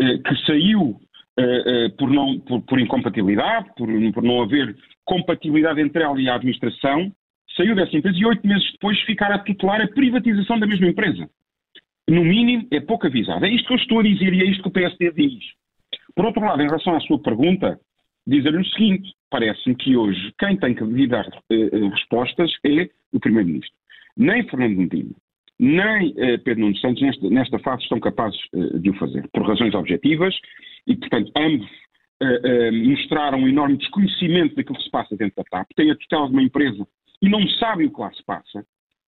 uh, 0.00 0.22
que 0.22 0.46
saiu 0.46 1.00
por, 1.98 2.08
não, 2.10 2.38
por, 2.38 2.62
por 2.62 2.78
incompatibilidade, 2.78 3.68
por, 3.76 3.88
por 4.12 4.22
não 4.22 4.42
haver 4.42 4.76
compatibilidade 5.04 5.80
entre 5.80 6.02
ela 6.02 6.20
e 6.20 6.28
a 6.28 6.34
administração, 6.34 7.12
saiu 7.56 7.74
dessa 7.74 7.96
empresa 7.96 8.18
e 8.18 8.26
oito 8.26 8.46
meses 8.46 8.70
depois 8.72 9.00
ficar 9.02 9.32
a 9.32 9.38
tutelar 9.38 9.80
a 9.80 9.88
privatização 9.88 10.58
da 10.58 10.66
mesma 10.66 10.88
empresa. 10.88 11.28
No 12.08 12.24
mínimo, 12.24 12.66
é 12.70 12.80
pouco 12.80 13.06
avisado. 13.06 13.44
É 13.44 13.50
isto 13.50 13.66
que 13.66 13.72
eu 13.72 13.78
estou 13.78 14.00
a 14.00 14.02
dizer 14.02 14.32
e 14.32 14.42
é 14.42 14.44
isto 14.44 14.62
que 14.62 14.68
o 14.68 14.72
PSD 14.72 15.12
diz. 15.12 15.42
Por 16.14 16.26
outro 16.26 16.44
lado, 16.44 16.62
em 16.62 16.66
relação 16.66 16.94
à 16.94 17.00
sua 17.00 17.18
pergunta, 17.18 17.78
dizer-lhe 18.26 18.58
o 18.58 18.66
seguinte: 18.66 19.10
parece-me 19.30 19.74
que 19.74 19.96
hoje 19.96 20.32
quem 20.38 20.56
tem 20.56 20.74
que 20.74 21.06
dar 21.06 21.26
uh, 21.26 21.88
respostas 21.88 22.52
é 22.64 22.88
o 23.12 23.20
Primeiro-Ministro. 23.20 23.74
Nem 24.16 24.46
Fernando 24.48 24.76
Medina, 24.76 25.10
nem 25.58 26.10
uh, 26.10 26.38
Pedro 26.44 26.60
Nuno 26.60 26.76
Santos, 26.76 27.02
nesta, 27.02 27.30
nesta 27.30 27.58
fase, 27.60 27.82
estão 27.82 27.98
capazes 28.00 28.38
uh, 28.52 28.78
de 28.78 28.90
o 28.90 28.94
fazer, 28.94 29.28
por 29.32 29.46
razões 29.46 29.74
objetivas, 29.74 30.34
e, 30.86 30.96
portanto, 30.96 31.32
ambos 31.36 31.68
mostraram 32.72 33.38
um 33.38 33.48
enorme 33.48 33.76
desconhecimento 33.76 34.54
daquilo 34.54 34.76
que 34.76 34.84
se 34.84 34.90
passa 34.90 35.16
dentro 35.16 35.36
da 35.36 35.44
TAP, 35.44 35.68
têm 35.74 35.90
a 35.90 35.96
tutela 35.96 36.26
de 36.26 36.32
uma 36.32 36.42
empresa 36.42 36.86
e 37.22 37.28
não 37.28 37.46
sabem 37.48 37.86
o 37.86 37.92
que 37.92 38.00
lá 38.00 38.12
se 38.12 38.24
passa. 38.24 38.64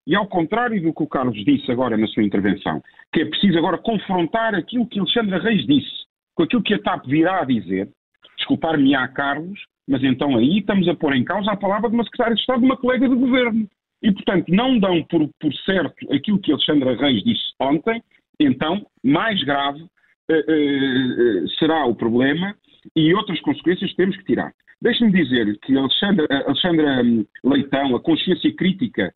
E 0.06 0.14
ao 0.14 0.26
contrário 0.26 0.80
do 0.80 0.94
que 0.94 1.02
o 1.02 1.08
Carlos 1.08 1.44
disse 1.44 1.70
agora 1.70 1.96
na 1.96 2.06
sua 2.06 2.22
intervenção, 2.22 2.80
que 3.12 3.22
é 3.22 3.24
preciso 3.24 3.58
agora 3.58 3.78
confrontar 3.78 4.54
aquilo 4.54 4.86
que 4.86 5.00
Alexandre 5.00 5.38
Reis 5.38 5.66
disse 5.66 6.06
com 6.34 6.44
aquilo 6.44 6.62
que 6.62 6.74
a 6.74 6.78
TAP 6.78 7.06
virá 7.06 7.40
a 7.40 7.44
dizer, 7.44 7.88
desculpar-me-á 8.36 9.08
Carlos, 9.08 9.58
mas 9.88 10.02
então 10.04 10.36
aí 10.36 10.58
estamos 10.58 10.86
a 10.88 10.94
pôr 10.94 11.14
em 11.16 11.24
causa 11.24 11.50
a 11.50 11.56
palavra 11.56 11.88
de 11.88 11.94
uma 11.94 12.04
secretária 12.04 12.34
de 12.34 12.40
Estado, 12.40 12.60
de 12.60 12.66
uma 12.66 12.76
colega 12.76 13.08
de 13.08 13.14
governo. 13.14 13.66
E, 14.02 14.12
portanto, 14.12 14.46
não 14.48 14.78
dão 14.78 15.02
por, 15.04 15.28
por 15.40 15.52
certo 15.64 16.12
aquilo 16.12 16.38
que 16.38 16.52
Alexandre 16.52 16.94
Reis 16.94 17.24
disse 17.24 17.54
ontem, 17.58 18.02
então, 18.38 18.86
mais 19.02 19.42
grave 19.42 19.80
uh, 19.80 21.44
uh, 21.44 21.48
será 21.58 21.86
o 21.86 21.94
problema 21.94 22.54
e 22.94 23.14
outras 23.14 23.40
consequências 23.40 23.94
temos 23.94 24.16
que 24.16 24.24
tirar. 24.24 24.52
Deixe-me 24.80 25.10
dizer 25.10 25.58
que 25.60 25.76
Alexandra, 25.76 26.26
Alexandra 26.46 27.02
hum, 27.02 27.24
Leitão, 27.44 27.96
a 27.96 28.00
consciência 28.00 28.54
crítica 28.54 29.12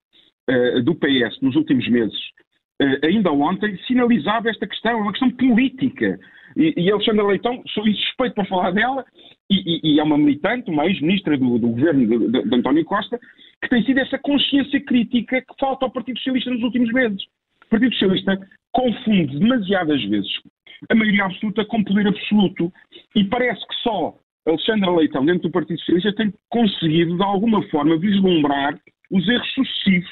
uh, 0.49 0.83
do 0.83 0.95
PS 0.95 1.41
nos 1.43 1.55
últimos 1.55 1.87
meses, 1.89 2.19
uh, 2.83 3.07
ainda 3.07 3.31
ontem, 3.31 3.79
sinalizava 3.87 4.49
esta 4.49 4.67
questão, 4.67 4.93
é 4.93 4.97
uma 4.97 5.13
questão 5.13 5.31
política. 5.31 6.19
E, 6.57 6.75
e 6.77 6.91
Alexandra 6.91 7.27
Leitão, 7.27 7.63
sou 7.69 7.87
insuspeito 7.87 8.35
para 8.35 8.47
falar 8.47 8.71
dela, 8.73 9.05
e, 9.51 9.57
e, 9.57 9.95
e 9.95 10.01
é 10.01 10.03
uma 10.03 10.17
militante, 10.17 10.71
uma 10.71 10.87
ex-ministra 10.87 11.37
do, 11.37 11.59
do, 11.59 11.69
governo 11.69 12.07
de, 12.07 12.33
de, 12.33 12.49
de, 12.49 12.57
António 12.57 12.85
Costa, 12.85 13.19
que 13.63 13.69
tem 13.69 13.85
sido 13.85 13.99
essa 13.99 14.19
consciência 14.19 14.81
crítica 14.81 15.43
que 15.43 15.55
falta 15.59 15.85
ao 15.85 15.91
Partido 15.91 16.19
Socialista 16.19 16.51
nos 16.51 16.63
últimos 16.63 16.91
meses. 16.93 17.23
O 17.67 17.69
Partido 17.69 17.93
Socialista 17.93 18.39
confunde 18.73 19.39
demasiadas 19.39 20.03
vezes 20.05 20.31
a 20.89 20.95
maioria 20.95 21.25
absoluta 21.25 21.65
com 21.65 21.85
poder 21.85 22.07
absoluto 22.07 22.73
e 23.15 23.25
parece 23.25 23.67
que 23.67 23.75
só 23.83 24.17
Alexandre 24.47 24.91
Leitão, 24.91 25.25
dentro 25.25 25.43
do 25.43 25.51
Partido 25.51 25.79
Socialista, 25.81 26.15
tem 26.15 26.33
conseguido, 26.49 27.17
de 27.17 27.23
alguma 27.23 27.63
forma, 27.69 27.99
vislumbrar 27.99 28.79
os 29.11 29.29
erros 29.29 29.53
sucessivos 29.53 30.11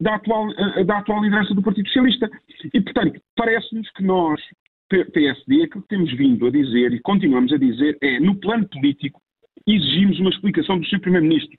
da 0.00 0.16
atual, 0.16 0.50
eh, 0.50 0.84
da 0.84 0.98
atual 0.98 1.22
liderança 1.22 1.54
do 1.54 1.62
Partido 1.62 1.86
Socialista. 1.88 2.30
E, 2.72 2.80
portanto, 2.80 3.20
parece-nos 3.36 3.90
que 3.92 4.02
nós, 4.02 4.40
PSD, 4.88 5.62
aquilo 5.62 5.82
que 5.82 5.88
temos 5.88 6.12
vindo 6.12 6.46
a 6.46 6.50
dizer 6.50 6.92
e 6.92 7.00
continuamos 7.00 7.52
a 7.52 7.56
dizer 7.56 7.96
é, 8.02 8.20
no 8.20 8.36
plano 8.36 8.68
político, 8.68 9.20
exigimos 9.66 10.20
uma 10.20 10.30
explicação 10.30 10.78
do 10.78 10.86
Sr. 10.86 11.00
Primeiro-Ministro. 11.00 11.58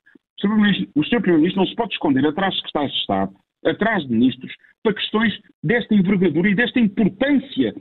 O 0.95 1.03
Sr. 1.03 1.21
Primeiro-Ministro 1.21 1.61
não 1.61 1.67
se 1.67 1.75
pode 1.75 1.93
esconder 1.93 2.25
atrás 2.25 2.53
de 2.53 2.59
secretários 2.59 2.93
de 2.93 2.99
Estado, 2.99 3.33
atrás 3.65 4.03
de 4.03 4.13
ministros, 4.13 4.53
para 4.83 4.93
questões 4.93 5.33
desta 5.63 5.95
envergadura 5.95 6.49
e 6.49 6.55
desta 6.55 6.79
importância 6.79 7.73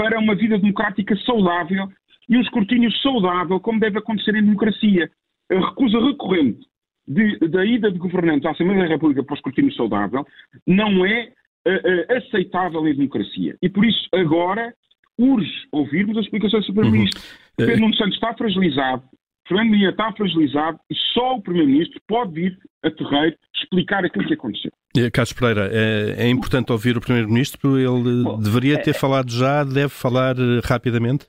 para 0.00 0.18
uma 0.18 0.34
vida 0.34 0.58
democrática 0.58 1.14
saudável 1.26 1.86
e 2.26 2.34
um 2.34 2.40
escrutínio 2.40 2.90
saudável, 3.02 3.60
como 3.60 3.78
deve 3.78 3.98
acontecer 3.98 4.34
em 4.34 4.42
democracia. 4.42 5.10
A 5.52 5.68
recusa 5.68 6.00
recorrente 6.00 6.66
de, 7.06 7.38
da 7.48 7.66
ida 7.66 7.92
de 7.92 7.98
governantes 7.98 8.46
à 8.46 8.52
Assembleia 8.52 8.84
da 8.84 8.88
República 8.88 9.22
para 9.22 9.34
o 9.34 9.36
escrutínio 9.36 9.74
saudável 9.74 10.26
não 10.66 11.04
é 11.04 11.24
uh, 11.68 11.70
uh, 11.70 12.16
aceitável 12.16 12.88
em 12.88 12.94
democracia. 12.94 13.58
E 13.60 13.68
por 13.68 13.84
isso, 13.84 14.08
agora, 14.14 14.72
urge 15.18 15.68
ouvirmos 15.70 16.16
as 16.16 16.24
explicações 16.24 16.66
do 16.66 16.72
Primeiro-Ministro. 16.72 17.20
Uhum. 17.20 17.66
Pedro 17.66 17.80
Nuno 17.82 17.96
Santos 17.96 18.14
está 18.14 18.32
fragilizado, 18.32 19.02
Fernando 19.46 19.70
Medina 19.70 19.90
está 19.90 20.10
fragilizado 20.12 20.80
e 20.88 20.94
só 21.12 21.34
o 21.34 21.42
Primeiro-Ministro 21.42 22.00
pode 22.08 22.32
vir 22.32 22.58
a 22.82 22.90
terreiro 22.90 23.36
explicar 23.54 24.02
aquilo 24.02 24.26
que 24.26 24.32
aconteceu. 24.32 24.72
Carlos 25.12 25.32
Pereira, 25.32 25.70
é, 25.72 26.26
é 26.26 26.28
importante 26.28 26.72
ouvir 26.72 26.96
o 26.96 27.00
Primeiro-Ministro, 27.00 27.78
ele 27.78 28.24
Bom, 28.24 28.40
deveria 28.40 28.82
ter 28.82 28.90
é, 28.90 28.94
falado 28.94 29.30
já, 29.30 29.62
deve 29.62 29.88
falar 29.88 30.36
eh, 30.36 30.60
rapidamente? 30.64 31.26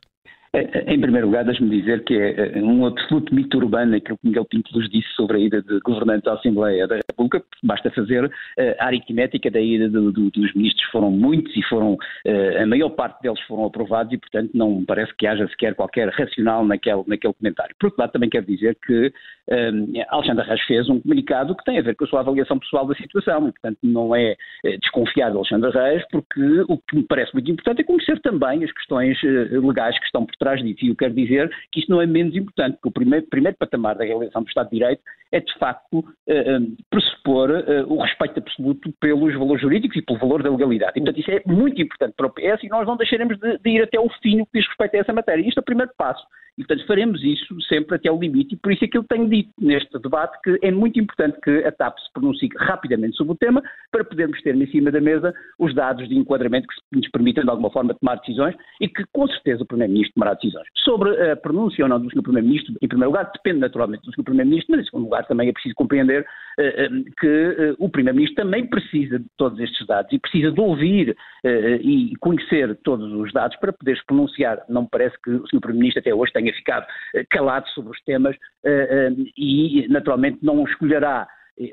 Em 0.54 1.00
primeiro 1.00 1.28
lugar, 1.28 1.46
deixe-me 1.46 1.70
dizer 1.70 2.04
que 2.04 2.14
é, 2.14 2.60
é 2.60 2.62
um 2.62 2.86
absoluto 2.86 3.34
mito 3.34 3.58
urbano 3.58 3.96
aquilo 3.96 4.18
que 4.18 4.28
Miguel 4.28 4.44
Pinto 4.44 4.78
nos 4.78 4.90
disse 4.90 5.08
sobre 5.16 5.38
a 5.38 5.40
ida 5.40 5.62
de 5.62 5.80
governantes 5.80 6.28
à 6.28 6.34
Assembleia 6.34 6.86
da 6.86 6.98
República. 6.98 7.42
Basta 7.64 7.90
fazer 7.92 8.30
eh, 8.58 8.76
a 8.78 8.88
aritmética 8.88 9.50
da 9.50 9.62
ida 9.62 9.88
do, 9.88 10.12
do, 10.12 10.30
dos 10.30 10.54
ministros, 10.54 10.84
foram 10.92 11.10
muitos 11.10 11.56
e 11.56 11.64
foram, 11.70 11.98
eh, 12.26 12.64
a 12.64 12.68
maior 12.68 12.90
parte 12.90 13.22
deles 13.22 13.40
foram 13.48 13.64
aprovados 13.64 14.12
e, 14.12 14.18
portanto, 14.18 14.52
não 14.54 14.84
parece 14.84 15.16
que 15.16 15.26
haja 15.26 15.48
sequer 15.48 15.74
qualquer 15.74 16.10
racional 16.10 16.66
naquele, 16.66 17.04
naquele 17.08 17.34
comentário. 17.34 17.74
Por 17.80 17.88
outro 17.88 18.02
lado, 18.02 18.12
também 18.12 18.30
quero 18.30 18.46
dizer 18.46 18.78
que 18.86 19.14
um, 19.50 19.94
Alexandre 20.10 20.46
Reis 20.46 20.62
fez 20.64 20.90
um 20.90 21.00
comunicado 21.00 21.56
que 21.56 21.64
tem 21.64 21.80
a 21.80 21.82
ver 21.82 21.96
com 21.96 22.04
a 22.04 22.08
sua 22.08 22.20
avaliação 22.20 22.60
pessoal 22.60 22.86
da 22.86 22.96
situação 22.96 23.48
e, 23.48 23.52
portanto, 23.54 23.78
não 23.84 24.14
é 24.14 24.36
desconfiado 24.82 25.38
Alexandre 25.38 25.72
Reis, 25.72 26.04
porque 26.12 26.42
o 26.68 26.78
que 26.78 26.98
me 26.98 27.04
parece 27.04 27.34
muito 27.34 27.50
importante 27.50 27.82
é 27.82 27.84
conhecer 27.86 28.20
também 28.20 28.66
as 28.66 28.72
questões 28.74 29.18
legais 29.24 29.98
que 29.98 30.06
estão 30.06 30.26
por 30.26 30.41
trás 30.42 30.62
disso. 30.62 30.84
E 30.84 30.90
eu 30.90 30.96
quero 30.96 31.14
dizer 31.14 31.50
que 31.72 31.80
isto 31.80 31.92
não 31.92 32.02
é 32.02 32.08
menos 32.08 32.36
importante, 32.36 32.74
porque 32.74 32.90
o 32.90 32.92
primeiro, 32.92 33.28
primeiro 33.28 33.58
patamar 33.58 33.96
da 33.96 34.04
realização 34.04 34.42
do 34.42 34.48
Estado 34.48 34.70
de 34.70 34.78
Direito 34.78 35.02
é, 35.32 35.40
de 35.40 35.54
facto, 35.58 36.00
uh, 36.00 36.84
pressupor 36.90 37.52
uh, 37.52 37.94
o 37.94 38.02
respeito 38.02 38.40
absoluto 38.40 38.92
pelos 39.00 39.34
valores 39.34 39.62
jurídicos 39.62 39.98
e 39.98 40.02
pelo 40.02 40.20
valor 40.20 40.44
da 40.44 40.50
legalidade. 40.50 40.94
E, 40.96 41.02
portanto, 41.02 41.20
isso 41.20 41.32
é 41.32 41.42
muito 41.46 41.82
importante 41.82 42.14
para 42.18 42.28
o 42.28 42.32
PS 42.32 42.64
e 42.64 42.70
nós 42.70 42.88
não 42.88 42.98
deixaremos 42.98 43.38
de, 43.40 43.58
de 43.60 43.70
ir 43.70 43.84
até 43.84 44.00
o 44.00 44.10
fim 44.22 44.38
no 44.38 44.46
que 44.46 44.60
diz 44.60 44.68
respeito 44.68 44.96
a 44.96 45.00
essa 45.00 45.14
matéria. 45.14 45.48
Isto 45.48 45.60
é 45.60 45.62
o 45.62 45.66
primeiro 45.66 45.92
passo. 45.98 46.26
E, 46.58 46.66
portanto, 46.66 46.86
faremos 46.86 47.24
isso 47.24 47.60
sempre 47.62 47.96
até 47.96 48.10
ao 48.10 48.20
limite, 48.20 48.56
e 48.56 48.58
por 48.58 48.72
isso 48.72 48.84
é 48.84 48.88
que 48.88 48.98
eu 48.98 49.04
tenho 49.04 49.28
dito 49.30 49.50
neste 49.60 49.98
debate 50.00 50.38
que 50.44 50.60
é 50.62 50.72
muito 50.72 51.00
importante 51.00 51.40
que 51.42 51.64
a 51.64 51.72
TAP 51.72 51.98
se 52.00 52.12
pronuncie 52.14 52.50
rapidamente 52.58 53.16
sobre 53.16 53.34
o 53.34 53.38
tema, 53.38 53.62
para 53.92 54.04
podermos 54.04 54.42
ter 54.42 54.56
em 54.56 54.68
cima 54.68 54.92
da 54.92 55.02
mesa 55.02 55.34
os 55.60 55.74
dados 55.74 56.08
de 56.08 56.16
enquadramento 56.16 56.68
que 56.68 56.98
nos 56.98 57.10
permitam, 57.10 57.44
de 57.44 57.50
alguma 57.50 57.72
forma, 57.72 57.94
tomar 57.94 58.16
decisões 58.16 58.56
e 58.80 58.88
que, 58.88 59.04
com 59.14 59.28
certeza, 59.28 59.64
o 59.64 59.66
Primeiro-Ministro 59.66 60.14
tomará 60.16 60.34
decisões. 60.34 60.68
Sobre 60.78 61.32
a 61.32 61.36
pronúncia 61.36 61.84
ou 61.86 61.90
não 61.90 62.00
do 62.00 62.10
Sr. 62.10 62.24
Primeiro-Ministro, 62.24 62.76
em 62.82 62.88
primeiro 62.88 63.12
lugar, 63.12 63.32
depende 63.32 63.60
naturalmente 63.60 64.04
do 64.04 64.14
Sr. 64.14 64.24
Primeiro-Ministro, 64.24 64.76
mas, 64.76 64.82
em 64.82 64.86
segundo 64.90 65.04
lugar, 65.04 65.26
também 65.28 65.50
é 65.50 65.54
preciso 65.54 65.76
compreender 65.76 66.22
uh, 66.22 66.64
uh, 66.64 67.04
que 67.20 67.28
uh, 67.28 67.76
o 67.80 67.90
Primeiro-Ministro 67.90 68.44
também 68.44 68.66
precisa 68.66 69.20
de 69.20 69.26
todos 69.38 69.60
estes 69.60 69.86
dados 69.88 70.12
e 70.12 70.20
precisa 70.20 70.52
de 70.52 70.60
ouvir 70.60 71.16
e 71.44 72.14
conhecer 72.20 72.78
todos 72.84 73.12
os 73.12 73.34
dados 73.34 73.58
para 73.58 73.74
poder 73.74 73.98
se 73.98 74.06
pronunciar. 74.06 74.64
Não 74.70 74.84
me 74.84 74.88
parece 74.92 75.16
que 75.24 75.32
o 75.32 75.48
Sr. 75.48 75.60
Primeiro-Ministro 75.60 76.00
até 76.00 76.14
hoje 76.14 76.32
tenha 76.32 76.41
ficado 76.54 76.86
eh, 77.16 77.24
calado 77.30 77.68
sobre 77.70 77.92
os 77.92 78.02
temas 78.04 78.36
eh, 78.64 78.88
eh, 78.90 79.10
e, 79.38 79.88
naturalmente, 79.90 80.40
não 80.42 80.64
escolherá 80.64 81.28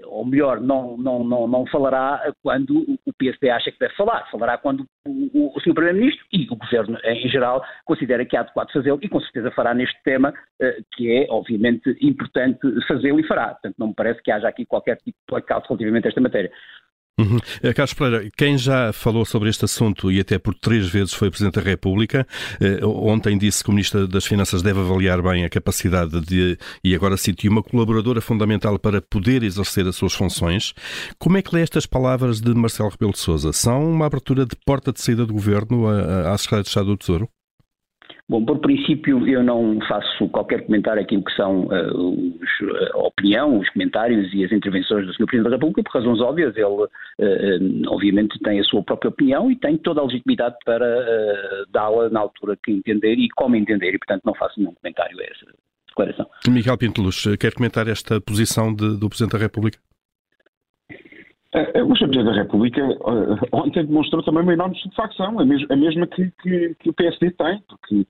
ou 0.05 0.27
melhor, 0.27 0.61
não, 0.61 0.99
não, 0.99 1.25
não, 1.25 1.49
não 1.49 1.67
falará 1.67 2.35
quando 2.43 2.85
o 3.07 3.13
PSD 3.17 3.49
acha 3.49 3.73
que 3.73 3.79
deve 3.79 3.95
falar, 3.95 4.29
falará 4.31 4.59
quando 4.59 4.85
o, 5.07 5.57
o 5.57 5.61
Sr. 5.61 5.73
Primeiro-Ministro 5.73 6.27
e 6.31 6.47
o 6.51 6.57
Governo 6.57 6.99
em 7.05 7.27
geral 7.29 7.65
considera 7.87 8.23
que 8.27 8.37
é 8.37 8.41
adequado 8.41 8.71
fazê-lo 8.71 8.99
e 9.01 9.09
com 9.09 9.19
certeza 9.21 9.51
fará 9.53 9.73
neste 9.73 9.97
tema, 10.03 10.35
que 10.93 11.11
é 11.11 11.27
obviamente 11.31 11.97
importante 12.03 12.59
fazê-lo 12.87 13.21
e 13.21 13.27
fará. 13.27 13.51
Portanto, 13.51 13.77
não 13.79 13.87
me 13.87 13.95
parece 13.95 14.21
que 14.21 14.31
haja 14.31 14.49
aqui 14.49 14.67
qualquer 14.67 14.97
tipo 14.97 15.17
de 15.17 15.31
blackout 15.31 15.67
relativamente 15.69 16.07
a 16.07 16.09
esta 16.09 16.21
matéria. 16.21 16.51
Uhum. 17.19 17.39
Eh, 17.63 17.75
Carlos 17.75 17.95
Pereira, 17.95 18.31
quem 18.37 18.57
já 18.57 18.93
falou 18.93 19.25
sobre 19.25 19.51
este 19.51 19.65
assunto 19.65 20.11
e 20.11 20.21
até 20.21 20.39
por 20.39 20.55
três 20.55 20.89
vezes 20.89 21.13
foi 21.13 21.31
Presidente 21.31 21.55
da 21.55 21.63
República, 21.63 22.27
eh, 22.61 22.85
ontem 22.85 23.37
disse 23.37 23.65
que 23.65 23.71
o 23.71 23.73
Ministro 23.73 24.07
das 24.07 24.25
Finanças 24.25 24.63
deve 24.63 24.81
avaliar 24.81 25.21
bem 25.21 25.45
a 25.45 25.51
capacidade 25.51 26.21
de, 26.21 26.57
e 26.83 26.95
agora 26.95 27.17
cito, 27.17 27.49
uma 27.49 27.63
colaboradora 27.63 28.21
fundamental 28.21 28.79
para 28.79 29.03
poder 29.03 29.43
exercer 29.43 29.87
as 29.87 29.97
suas 29.97 30.15
funções. 30.15 30.75
Como 31.19 31.37
é 31.37 31.43
que 31.43 31.55
lê 31.55 31.63
estas 31.63 31.87
palavras 31.87 32.41
de 32.41 32.55
Marcelo 32.55 32.91
Rebelo 32.91 33.13
de 33.13 33.19
Sousa? 33.19 33.53
São 33.53 33.91
uma 33.91 34.07
abertura 34.07 34.47
de 34.47 34.57
porta 34.65 34.93
de 34.93 35.01
saída 35.01 35.27
do 35.27 35.33
Governo 35.33 35.89
à, 35.89 36.33
à 36.33 36.39
Secretaria 36.39 36.63
de 36.63 36.69
Estado 36.69 36.87
do 36.87 36.97
Tesouro? 36.97 37.29
Bom, 38.31 38.45
por 38.45 38.59
princípio, 38.59 39.27
eu 39.27 39.43
não 39.43 39.79
faço 39.89 40.29
qualquer 40.29 40.67
comentário 40.67 41.01
aquilo 41.01 41.25
que 41.25 41.33
são 41.33 41.63
uh, 41.63 42.37
os, 42.37 42.93
a 42.93 42.99
opinião, 42.99 43.59
os 43.59 43.71
comentários 43.71 44.33
e 44.35 44.45
as 44.45 44.53
intervenções 44.53 45.07
do 45.07 45.15
Sr. 45.15 45.25
Presidente 45.25 45.51
da 45.51 45.57
República, 45.57 45.83
por 45.83 45.99
razões 45.99 46.21
óbvias. 46.21 46.55
Ele, 46.55 46.67
uh, 46.67 46.89
obviamente, 47.91 48.39
tem 48.41 48.61
a 48.61 48.65
sua 48.65 48.83
própria 48.83 49.09
opinião 49.09 49.51
e 49.51 49.57
tem 49.57 49.79
toda 49.79 50.03
a 50.03 50.05
legitimidade 50.05 50.57
para 50.67 50.85
uh, 50.85 51.73
dá-la 51.73 52.11
na 52.11 52.21
altura 52.21 52.55
que 52.63 52.71
entender 52.71 53.15
e 53.15 53.31
como 53.31 53.57
entender, 53.57 53.95
e, 53.95 53.99
portanto, 53.99 54.23
não 54.27 54.35
faço 54.35 54.61
nenhum 54.61 54.75
comentário 54.75 55.19
a 55.19 55.23
essa 55.23 55.47
declaração. 55.89 56.27
Miguel 56.51 56.77
Pinto 56.77 57.01
Luz, 57.01 57.25
quer 57.41 57.55
comentar 57.55 57.89
esta 57.89 58.21
posição 58.21 58.75
de, 58.75 58.99
do 58.99 59.09
Presidente 59.09 59.33
da 59.33 59.39
República? 59.39 59.79
O 61.55 61.97
Sr. 61.97 62.09
Presidente 62.09 62.25
da 62.25 62.43
República 62.43 62.83
ontem 63.53 63.87
demonstrou 63.87 64.23
também 64.23 64.43
uma 64.43 64.53
enorme 64.53 64.79
satisfação, 64.81 65.39
a 65.39 65.45
mesma 65.77 66.07
que, 66.07 66.31
que, 66.43 66.75
que 66.75 66.91
o 66.91 66.93
PSD 66.93 67.31
tem, 67.31 67.63
porque 67.67 68.07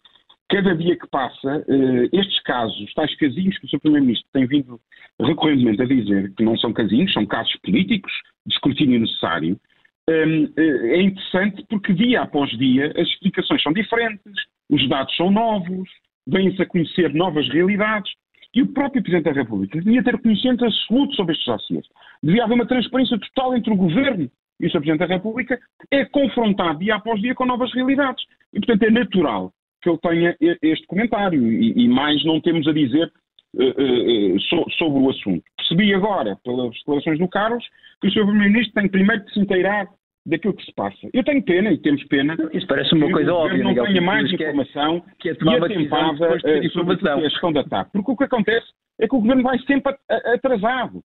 cada 0.49 0.75
dia 0.75 0.97
que 0.97 1.07
passa, 1.09 1.59
uh, 1.69 2.09
estes 2.13 2.43
casos, 2.43 2.93
tais 2.95 3.15
casinhos 3.17 3.59
que 3.59 3.67
o 3.67 3.69
Sr. 3.69 3.81
Primeiro-Ministro 3.81 4.29
tem 4.33 4.47
vindo 4.47 4.81
recorrentemente 5.21 5.83
a 5.83 5.87
dizer 5.87 6.33
que 6.35 6.43
não 6.43 6.57
são 6.57 6.73
casinhos, 6.73 7.13
são 7.13 7.27
casos 7.27 7.55
políticos 7.63 8.13
de 8.47 8.55
escrutínio 8.55 9.01
necessário, 9.01 9.61
ehm, 10.09 10.47
eh, 10.57 10.97
é 10.97 11.03
interessante 11.03 11.65
porque 11.69 11.93
dia 11.93 12.23
após 12.23 12.51
dia 12.57 12.93
as 12.97 13.09
explicações 13.09 13.63
são 13.63 13.73
diferentes, 13.73 14.33
os 14.71 14.89
dados 14.89 15.15
são 15.17 15.31
novos, 15.31 15.89
vêm-se 16.27 16.63
a 16.63 16.67
conhecer 16.67 17.13
novas 17.13 17.49
realidades. 17.49 18.11
E 18.55 18.63
o 18.63 18.69
próprio 18.69 19.03
Presidente 19.03 19.33
da 19.33 19.41
República 19.43 19.81
devia 19.81 20.03
ter 20.03 20.19
conhecimento 20.21 20.65
absoluto 20.65 21.15
sobre 21.15 21.33
estes 21.33 21.47
dossiês. 21.47 21.87
Devia 22.23 22.45
haver 22.45 22.55
uma 22.55 22.67
transparência 22.67 23.19
total 23.19 23.57
entre 23.57 23.73
o 23.73 23.77
Governo 23.77 24.31
e 24.61 24.67
o 24.67 24.71
Sr. 24.71 24.81
Presidente 24.81 24.99
da 25.01 25.15
República, 25.15 25.59
é 25.91 26.05
confrontado 26.07 26.79
dia 26.79 26.97
após 26.97 27.21
dia 27.21 27.35
com 27.35 27.45
novas 27.45 27.73
realidades. 27.73 28.25
E, 28.53 28.59
portanto, 28.59 28.83
é 28.83 28.91
natural 28.91 29.53
que 29.81 29.89
ele 29.89 29.99
tenha 29.99 30.37
este 30.63 30.87
comentário 30.87 31.41
e, 31.41 31.85
e 31.85 31.89
mais 31.89 32.25
não 32.25 32.41
temos 32.41 32.67
a 32.67 32.73
dizer 32.73 33.13
uh, 33.55 33.63
uh, 33.63 34.41
so, 34.41 34.65
sobre 34.77 34.99
o 34.99 35.11
assunto. 35.11 35.45
Percebi 35.57 35.95
agora, 35.95 36.37
pelas 36.43 36.75
declarações 36.75 37.19
do 37.19 37.29
Carlos, 37.29 37.65
que 38.01 38.09
o 38.09 38.11
Sr. 38.11 38.27
Primeiro-Ministro 38.27 38.75
tem 38.75 38.89
primeiro 38.89 39.25
de 39.25 39.33
se 39.33 39.41
inteirar 39.41 39.87
daquilo 40.29 40.55
que 40.55 40.65
se 40.65 40.73
passa. 40.75 41.09
Eu 41.13 41.25
tenho 41.25 41.43
pena, 41.43 41.73
e 41.73 41.79
temos 41.79 42.05
pena, 42.05 42.37
Isso 42.53 42.67
parece 42.67 42.95
uma 42.95 43.11
coisa 43.11 43.33
óbvia, 43.33 43.65
não 43.65 43.75
tenha 43.75 44.01
mais 44.01 44.31
é- 44.31 44.35
informação 44.35 45.03
que 45.19 45.31
é, 45.31 45.35
que 45.35 45.49
é 45.49 45.53
e 45.53 45.57
atempada 45.57 46.37
uh, 46.37 46.71
sobre 46.71 47.09
a 47.09 47.21
gestão 47.29 47.53
da 47.53 47.65
TAP. 47.65 47.89
Porque 47.93 48.13
o 48.13 48.17
que 48.17 48.25
acontece 48.25 48.67
é 49.01 49.09
que 49.09 49.15
o 49.15 49.21
Governo 49.21 49.43
vai 49.43 49.59
sempre 49.61 49.95
atrasado 50.35 51.03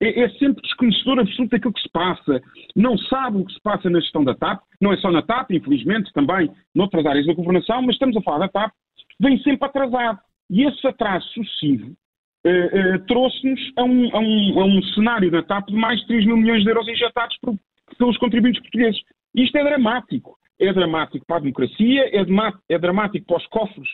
é, 0.00 0.24
é, 0.24 0.28
sempre 0.30 0.62
desconhecedor 0.62 1.20
absoluto 1.20 1.50
daquilo 1.50 1.72
que 1.72 1.80
se 1.80 1.88
passa, 1.88 2.42
não 2.74 2.98
sabe 2.98 3.38
o 3.38 3.46
que 3.46 3.54
se 3.54 3.60
passa 3.62 3.88
na 3.88 4.00
gestão 4.00 4.22
da 4.22 4.34
TAP, 4.34 4.60
não 4.80 4.92
é 4.92 4.96
só 4.98 5.10
na 5.10 5.22
TAP, 5.22 5.52
infelizmente, 5.52 6.12
também 6.12 6.50
noutras 6.74 7.06
áreas 7.06 7.26
da 7.26 7.32
governação, 7.32 7.80
mas 7.80 7.94
estamos 7.94 8.16
a 8.16 8.20
falar 8.20 8.40
da 8.40 8.48
TAP, 8.48 8.72
vem 9.18 9.38
sempre 9.38 9.66
atrasado. 9.66 10.18
E 10.50 10.64
esse 10.64 10.86
atraso 10.86 11.26
sucessivo 11.28 11.96
eh, 12.44 12.70
eh, 12.72 12.98
trouxe-nos 13.08 13.60
a 13.76 13.82
um, 13.82 14.14
a, 14.14 14.20
um, 14.20 14.60
a 14.60 14.64
um, 14.66 14.82
cenário 14.94 15.30
da 15.30 15.42
TAP 15.42 15.68
de 15.68 15.76
mais 15.76 15.98
de 16.00 16.06
3 16.08 16.26
mil 16.26 16.36
milhões 16.36 16.62
de 16.62 16.68
euros 16.68 16.86
injetados 16.86 17.36
por, 17.40 17.56
pelos 17.98 18.16
contribuintes 18.18 18.60
portugueses. 18.62 19.00
Isto 19.34 19.58
é 19.58 19.64
dramático. 19.64 20.36
É 20.58 20.72
dramático 20.72 21.24
para 21.26 21.36
a 21.36 21.40
democracia, 21.40 22.04
é, 22.12 22.24
é 22.70 22.78
dramático 22.78 23.26
para 23.26 23.36
os 23.36 23.46
cofres 23.48 23.88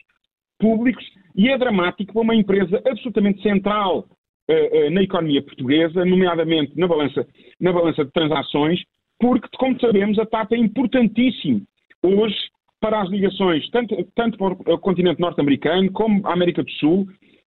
públicos 0.59 1.05
e 1.35 1.49
é 1.49 1.59
dramático 1.59 2.13
para 2.13 2.23
uma 2.23 2.37
empresa 2.37 2.81
absolutamente 2.87 3.43
central 3.43 4.07
uh, 4.49 4.91
na 4.91 5.03
economia 5.03 5.43
portuguesa, 5.43 6.05
nomeadamente 6.05 6.79
na 6.79 6.87
balança, 6.87 7.27
na 7.61 7.73
balança 7.73 8.05
de 8.05 8.13
transações, 8.13 8.81
porque, 9.19 9.49
como 9.59 9.79
sabemos, 9.81 10.19
a 10.21 10.27
TAP 10.27 10.53
é 10.53 10.57
importantíssimo 10.57 11.63
hoje 12.01 12.37
para 12.81 13.03
as 13.03 13.11
ligações, 13.11 13.69
tanto, 13.71 13.97
tanto 14.15 14.39
para 14.39 14.75
o 14.75 14.79
continente 14.79 15.21
norte-americano 15.21 15.91
como 15.93 16.27
a 16.27 16.33
América 16.33 16.63
do 16.63 16.71
Sul, 16.73 17.07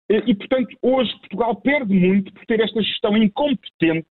e, 0.09 0.35
portanto, 0.35 0.77
hoje 0.81 1.11
Portugal 1.19 1.55
perde 1.55 1.93
muito 1.93 2.31
por 2.31 2.45
ter 2.45 2.59
esta 2.61 2.81
gestão 2.81 3.17
incompetente, 3.17 4.07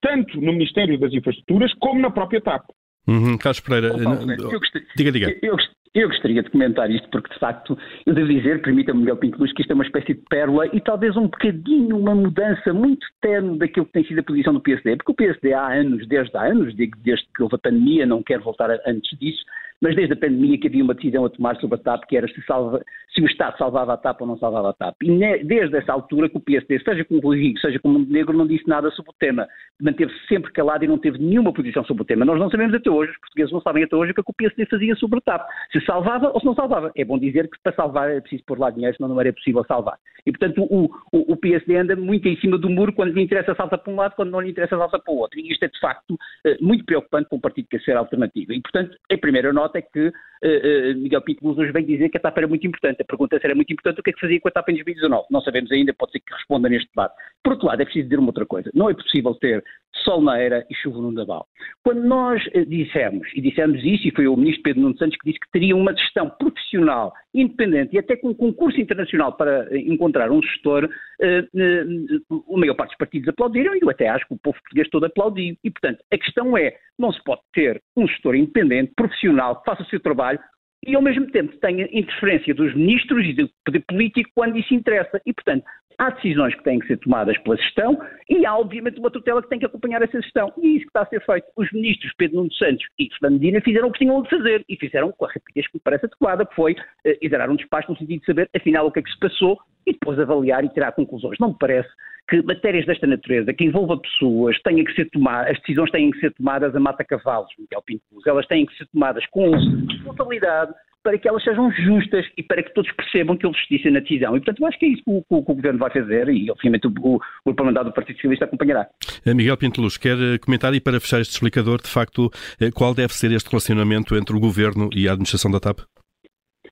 tanto 0.00 0.40
no 0.40 0.52
Ministério 0.52 0.98
das 0.98 1.12
Infraestruturas 1.12 1.72
como 1.74 2.00
na 2.00 2.10
própria 2.10 2.40
TAP. 2.40 2.64
Uhum, 3.06 3.38
Carlos 3.38 3.60
Pereira, 3.60 3.94
oh, 3.94 4.02
Paulo, 4.02 4.32
eu 4.32 4.60
diga, 4.96 5.12
diga. 5.12 5.38
Eu, 5.42 5.56
Eu 5.94 6.08
gostaria 6.08 6.42
de 6.42 6.50
comentar 6.50 6.90
isto 6.90 7.08
porque, 7.10 7.32
de 7.32 7.40
facto, 7.40 7.76
eu 8.06 8.14
devo 8.14 8.28
dizer, 8.28 8.60
permita-me, 8.62 9.00
Miguel 9.00 9.16
Pinto 9.16 9.38
Luz, 9.38 9.52
que 9.52 9.62
isto 9.62 9.70
é 9.70 9.74
uma 9.74 9.84
espécie 9.84 10.14
de 10.14 10.22
pérola 10.28 10.66
e 10.72 10.80
talvez 10.80 11.16
um 11.16 11.22
bocadinho 11.22 11.96
uma 11.96 12.14
mudança 12.14 12.72
muito 12.72 13.06
tenue 13.20 13.58
daquilo 13.58 13.86
que 13.86 13.92
tem 13.92 14.04
sido 14.04 14.20
a 14.20 14.22
posição 14.22 14.52
do 14.52 14.60
PSD. 14.60 14.96
Porque 14.96 15.12
o 15.12 15.14
PSD 15.14 15.52
há 15.52 15.72
anos, 15.72 16.06
desde 16.06 16.36
há 16.36 16.42
anos, 16.42 16.76
digo 16.76 16.96
desde 17.02 17.26
que 17.34 17.42
houve 17.42 17.56
a 17.56 17.58
pandemia, 17.58 18.06
não 18.06 18.22
quero 18.22 18.44
voltar 18.44 18.70
antes 18.86 19.18
disso, 19.18 19.42
mas 19.80 19.94
desde 19.94 20.12
a 20.14 20.16
pandemia 20.16 20.58
que 20.58 20.66
havia 20.66 20.82
uma 20.82 20.94
decisão 20.94 21.24
a 21.24 21.30
tomar 21.30 21.56
sobre 21.56 21.76
a 21.76 21.82
TAP, 21.82 22.04
que 22.08 22.16
era 22.16 22.26
se, 22.28 22.42
salva, 22.42 22.82
se 23.14 23.22
o 23.22 23.26
Estado 23.26 23.56
salvava 23.56 23.94
a 23.94 23.96
TAP 23.96 24.20
ou 24.20 24.26
não 24.26 24.38
salvava 24.38 24.70
a 24.70 24.72
TAP. 24.72 24.96
E 25.02 25.44
desde 25.44 25.76
essa 25.76 25.92
altura 25.92 26.28
que 26.28 26.36
o 26.36 26.40
PSD, 26.40 26.80
seja 26.80 27.04
com 27.04 27.16
o 27.16 27.20
Rui 27.20 27.54
seja 27.60 27.78
com 27.78 27.88
o 27.88 27.92
Montenegro, 27.92 28.36
não 28.36 28.46
disse 28.46 28.68
nada 28.68 28.90
sobre 28.90 29.10
o 29.10 29.14
tema. 29.18 29.46
Manteve-se 29.80 30.26
sempre 30.26 30.52
calado 30.52 30.84
e 30.84 30.88
não 30.88 30.98
teve 30.98 31.18
nenhuma 31.18 31.52
posição 31.52 31.84
sobre 31.84 32.02
o 32.02 32.06
tema. 32.06 32.24
Nós 32.24 32.38
não 32.38 32.50
sabemos 32.50 32.74
até 32.74 32.90
hoje, 32.90 33.12
os 33.12 33.18
portugueses 33.18 33.52
não 33.52 33.60
sabem 33.60 33.84
até 33.84 33.96
hoje 33.96 34.10
o 34.10 34.14
que, 34.14 34.20
é 34.20 34.24
que 34.24 34.30
o 34.30 34.34
PSD 34.34 34.66
fazia 34.66 34.94
sobre 34.96 35.18
a 35.18 35.22
TAP. 35.22 35.48
Se 35.72 35.80
salvava 35.84 36.30
ou 36.30 36.40
se 36.40 36.46
não 36.46 36.54
salvava. 36.54 36.90
É 36.96 37.04
bom 37.04 37.18
dizer 37.18 37.48
que 37.48 37.58
para 37.62 37.74
salvar 37.74 38.10
é 38.10 38.20
preciso 38.20 38.44
pôr 38.44 38.58
lá 38.58 38.70
dinheiro, 38.70 38.96
senão 38.96 39.08
não 39.08 39.20
era 39.20 39.32
possível 39.32 39.64
salvar. 39.64 39.98
E, 40.26 40.30
portanto, 40.30 40.62
o, 40.62 40.84
o, 41.12 41.32
o 41.32 41.36
PSD 41.36 41.76
anda 41.76 41.96
muito 41.96 42.28
em 42.28 42.36
cima 42.36 42.58
do 42.58 42.68
muro, 42.68 42.92
quando 42.92 43.14
lhe 43.14 43.22
interessa 43.22 43.54
salta 43.54 43.78
para 43.78 43.92
um 43.92 43.96
lado, 43.96 44.14
quando 44.14 44.30
não 44.30 44.40
lhe 44.40 44.50
interessa 44.50 44.76
salta 44.76 44.98
para 44.98 45.14
o 45.14 45.18
outro. 45.18 45.38
E 45.38 45.50
isto 45.50 45.62
é, 45.62 45.68
de 45.68 45.80
facto, 45.80 46.18
eh, 46.44 46.58
muito 46.60 46.84
preocupante 46.84 47.28
para 47.28 47.36
um 47.36 47.40
partido 47.40 47.66
que 47.66 47.78
quer 47.78 47.84
ser 47.84 47.96
alternativo. 47.96 48.52
E, 48.52 48.60
portanto, 48.60 48.96
a 49.10 49.16
primeira 49.16 49.52
nota 49.54 49.67
é 49.76 49.82
que 49.82 50.08
uh, 50.08 50.96
Miguel 50.96 51.22
Pinto 51.22 51.46
Luz 51.46 51.58
hoje 51.58 51.72
vem 51.72 51.84
dizer 51.84 52.08
que 52.08 52.16
a 52.16 52.20
TAP 52.20 52.38
era 52.38 52.48
muito 52.48 52.66
importante. 52.66 53.02
A 53.02 53.04
pergunta 53.04 53.38
se 53.38 53.46
era 53.46 53.54
muito 53.54 53.72
importante, 53.72 54.00
o 54.00 54.02
que 54.02 54.10
é 54.10 54.12
que 54.12 54.20
fazia 54.20 54.40
com 54.40 54.48
a 54.48 54.50
TAP 54.50 54.68
em 54.70 54.74
2019? 54.74 55.26
Não 55.30 55.40
sabemos 55.40 55.70
ainda, 55.70 55.92
pode 55.94 56.12
ser 56.12 56.20
que 56.20 56.34
responda 56.34 56.68
neste 56.68 56.88
debate. 56.88 57.14
Por 57.42 57.52
outro 57.52 57.66
lado, 57.66 57.80
é 57.80 57.84
preciso 57.84 58.04
dizer 58.04 58.18
uma 58.18 58.28
outra 58.28 58.46
coisa. 58.46 58.70
Não 58.74 58.88
é 58.88 58.94
possível 58.94 59.34
ter 59.34 59.62
sol 59.96 60.20
na 60.22 60.38
era 60.38 60.64
e 60.70 60.74
chuva 60.74 60.98
no 60.98 61.12
naval. 61.12 61.46
Quando 61.84 62.02
nós 62.02 62.44
uh, 62.46 62.64
dissemos, 62.66 63.28
e 63.34 63.40
dissemos 63.40 63.82
isso, 63.84 64.08
e 64.08 64.10
foi 64.10 64.26
o 64.26 64.36
ministro 64.36 64.62
Pedro 64.62 64.82
Nuno 64.82 64.96
Santos 64.96 65.16
que 65.18 65.28
disse 65.28 65.40
que 65.40 65.50
teria 65.50 65.76
uma 65.76 65.94
gestão 65.96 66.30
profissional, 66.30 67.12
independente 67.34 67.94
e 67.94 67.98
até 67.98 68.16
com 68.16 68.28
um 68.28 68.34
concurso 68.34 68.80
internacional 68.80 69.36
para 69.36 69.68
encontrar 69.78 70.30
um 70.30 70.42
gestor, 70.42 70.84
uh, 70.84 72.34
uh, 72.34 72.54
a 72.54 72.58
maior 72.58 72.74
parte 72.74 72.90
dos 72.90 72.98
partidos 72.98 73.28
aplaudiram 73.28 73.74
e 73.74 73.80
eu 73.82 73.90
até 73.90 74.08
acho 74.08 74.26
que 74.26 74.34
o 74.34 74.38
povo 74.38 74.58
português 74.58 74.88
todo 74.90 75.06
aplaudiu. 75.06 75.56
E, 75.62 75.70
portanto, 75.70 76.02
a 76.12 76.18
questão 76.18 76.56
é, 76.56 76.74
não 76.98 77.12
se 77.12 77.22
pode 77.24 77.40
ter 77.52 77.82
um 77.96 78.06
gestor 78.06 78.34
independente, 78.34 78.92
profissional, 78.96 79.56
que 79.56 79.64
faça 79.64 79.82
o 79.82 79.86
seu 79.86 80.00
trabalho, 80.00 80.38
e 80.86 80.94
ao 80.94 81.02
mesmo 81.02 81.26
tempo 81.30 81.56
tenha 81.58 81.88
interferência 81.92 82.54
dos 82.54 82.74
ministros 82.74 83.24
e 83.26 83.32
do 83.32 83.50
poder 83.64 83.84
político 83.88 84.30
quando 84.34 84.56
isso 84.56 84.72
interessa. 84.72 85.20
E, 85.26 85.32
portanto, 85.32 85.64
há 85.98 86.10
decisões 86.10 86.54
que 86.54 86.62
têm 86.62 86.78
que 86.78 86.86
ser 86.86 86.96
tomadas 86.98 87.36
pela 87.38 87.56
gestão 87.56 88.00
e 88.28 88.46
há, 88.46 88.56
obviamente, 88.56 88.98
uma 88.98 89.10
tutela 89.10 89.42
que 89.42 89.48
tem 89.48 89.58
que 89.58 89.66
acompanhar 89.66 90.00
essa 90.02 90.20
gestão. 90.20 90.52
E 90.58 90.76
isso 90.76 90.84
que 90.84 90.90
está 90.90 91.02
a 91.02 91.06
ser 91.06 91.24
feito. 91.24 91.46
Os 91.56 91.70
ministros 91.72 92.12
Pedro 92.16 92.36
Nuno 92.38 92.52
Santos 92.54 92.86
e 92.98 93.08
Fernando 93.18 93.40
Medina 93.40 93.60
fizeram 93.60 93.88
o 93.88 93.92
que 93.92 93.98
tinham 93.98 94.22
de 94.22 94.30
fazer 94.30 94.64
e 94.68 94.76
fizeram 94.76 95.12
com 95.12 95.24
a 95.24 95.28
rapidez 95.28 95.66
que 95.66 95.76
me 95.76 95.80
parece 95.82 96.06
adequada, 96.06 96.46
que 96.46 96.54
foi 96.54 96.76
exarar 97.20 97.50
um 97.50 97.56
despacho 97.56 97.90
no 97.90 97.98
sentido 97.98 98.20
de 98.20 98.26
saber, 98.26 98.48
afinal, 98.54 98.86
o 98.86 98.92
que 98.92 99.00
é 99.00 99.02
que 99.02 99.10
se 99.10 99.18
passou 99.18 99.58
e 99.86 99.92
depois 99.92 100.18
avaliar 100.18 100.64
e 100.64 100.68
tirar 100.68 100.92
conclusões. 100.92 101.38
Não 101.40 101.48
me 101.48 101.56
parece 101.58 101.88
que 102.28 102.42
matérias 102.42 102.84
desta 102.84 103.06
natureza, 103.06 103.54
que 103.54 103.64
envolva 103.64 103.98
pessoas, 103.98 104.60
tenham 104.62 104.84
que 104.84 104.92
ser 104.92 105.08
tomadas, 105.10 105.52
as 105.52 105.60
decisões 105.60 105.90
têm 105.90 106.10
que 106.10 106.20
ser 106.20 106.30
tomadas 106.34 106.76
a 106.76 106.80
mata-cavalos, 106.80 107.50
Miguel 107.58 107.82
Pinto 107.86 108.02
elas 108.26 108.46
têm 108.46 108.66
que 108.66 108.76
ser 108.76 108.86
tomadas 108.88 109.24
com 109.30 109.50
responsabilidade, 109.50 110.74
para 111.02 111.18
que 111.18 111.28
elas 111.28 111.42
sejam 111.42 111.70
justas 111.72 112.26
e 112.36 112.42
para 112.42 112.62
que 112.62 112.72
todos 112.74 112.90
percebam 112.92 113.36
que 113.36 113.46
houve 113.46 113.58
justiça 113.58 113.90
na 113.90 114.00
decisão. 114.00 114.36
E, 114.36 114.40
portanto, 114.40 114.60
eu 114.60 114.66
acho 114.66 114.78
que 114.78 114.86
é 114.86 114.88
isso 114.88 115.02
que 115.02 115.10
o, 115.10 115.22
que 115.22 115.52
o 115.52 115.54
Governo 115.54 115.78
vai 115.78 115.90
fazer 115.90 116.28
e, 116.28 116.50
obviamente, 116.50 116.86
o, 116.86 116.92
o, 117.00 117.20
o 117.44 117.54
parlamentar 117.54 117.84
do 117.84 117.92
Partido 117.92 118.16
Socialista 118.16 118.44
acompanhará. 118.44 118.86
Eh, 119.24 119.34
Miguel 119.34 119.56
Pinto 119.56 119.80
Luz, 119.80 119.96
quer 119.96 120.16
eh, 120.18 120.38
comentar 120.38 120.74
e 120.74 120.80
para 120.80 121.00
fechar 121.00 121.20
este 121.20 121.32
explicador, 121.32 121.80
de 121.80 121.88
facto, 121.88 122.30
eh, 122.60 122.70
qual 122.70 122.94
deve 122.94 123.12
ser 123.12 123.32
este 123.32 123.48
relacionamento 123.50 124.16
entre 124.16 124.36
o 124.36 124.40
Governo 124.40 124.90
e 124.94 125.08
a 125.08 125.12
administração 125.12 125.50
da 125.50 125.60
TAP? 125.60 125.80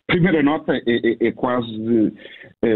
Primeira 0.06 0.42
nota 0.42 0.75
é, 0.75 0.83
é, 0.87 1.28
é 1.28 1.33
quase 1.33 1.66
de, 1.66 2.12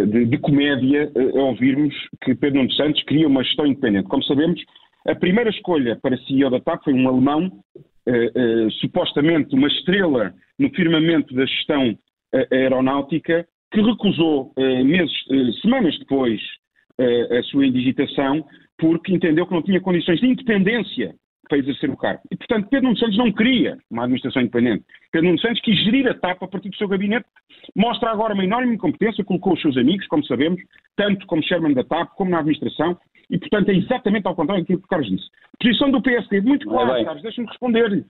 de, 0.06 0.26
de 0.26 0.38
comédia 0.38 1.12
ouvirmos 1.34 1.94
que 2.24 2.34
Pedro 2.34 2.58
Nuno 2.58 2.72
Santos 2.72 3.02
queria 3.04 3.28
uma 3.28 3.44
gestão 3.44 3.66
independente. 3.66 4.08
Como 4.08 4.22
sabemos, 4.24 4.60
a 5.06 5.14
primeira 5.14 5.50
escolha 5.50 5.96
para 6.02 6.18
CEO 6.24 6.50
da 6.50 6.58
TAP 6.58 6.82
foi 6.82 6.92
um 6.92 7.08
alemão 7.08 7.62
supostamente 8.80 9.54
uma 9.54 9.68
estrela 9.68 10.34
no 10.60 10.70
firmamento 10.70 11.34
da 11.34 11.44
gestão 11.44 11.90
uh, 11.90 12.54
aeronáutica, 12.54 13.44
que 13.72 13.80
recusou 13.80 14.52
meses, 14.84 15.12
semanas 15.62 15.96
depois 16.00 16.40
a 16.98 17.42
sua 17.44 17.64
indigitação, 17.64 18.44
porque 18.76 19.14
entendeu 19.14 19.46
que 19.46 19.54
não 19.54 19.62
tinha 19.62 19.80
condições 19.80 20.18
de 20.18 20.26
independência 20.26 21.14
para 21.50 21.58
exercer 21.58 21.90
o 21.90 21.96
cargo. 21.96 22.22
E, 22.30 22.36
portanto, 22.36 22.68
Pedro 22.70 22.86
Nuno 22.86 22.98
Santos 22.98 23.18
não 23.18 23.32
queria 23.32 23.76
uma 23.90 24.04
administração 24.04 24.40
independente. 24.40 24.84
Pedro 25.10 25.28
Nuno 25.28 25.40
Santos 25.40 25.60
quis 25.62 25.76
gerir 25.84 26.08
a 26.08 26.14
TAP 26.14 26.42
a 26.42 26.48
partir 26.48 26.70
do 26.70 26.76
seu 26.76 26.86
gabinete, 26.86 27.26
mostra 27.76 28.10
agora 28.10 28.34
uma 28.34 28.44
enorme 28.44 28.74
incompetência, 28.74 29.24
colocou 29.24 29.54
os 29.54 29.60
seus 29.60 29.76
amigos, 29.76 30.06
como 30.06 30.24
sabemos, 30.24 30.60
tanto 30.96 31.26
como 31.26 31.42
chairman 31.42 31.74
da 31.74 31.82
TAP, 31.82 32.10
como 32.16 32.30
na 32.30 32.38
administração, 32.38 32.96
e, 33.30 33.38
portanto, 33.38 33.68
é 33.68 33.74
exatamente 33.74 34.26
ao 34.26 34.34
contrário 34.34 34.62
daquilo 34.62 34.80
que 34.80 34.84
o 34.84 34.88
Carlos 34.88 35.08
disse. 35.08 35.28
Posição 35.60 35.90
do 35.90 36.02
PSD, 36.02 36.40
muito 36.40 36.68
clara, 36.68 37.04
Carlos, 37.04 37.22
deixa-me 37.22 37.46
responder. 37.46 38.04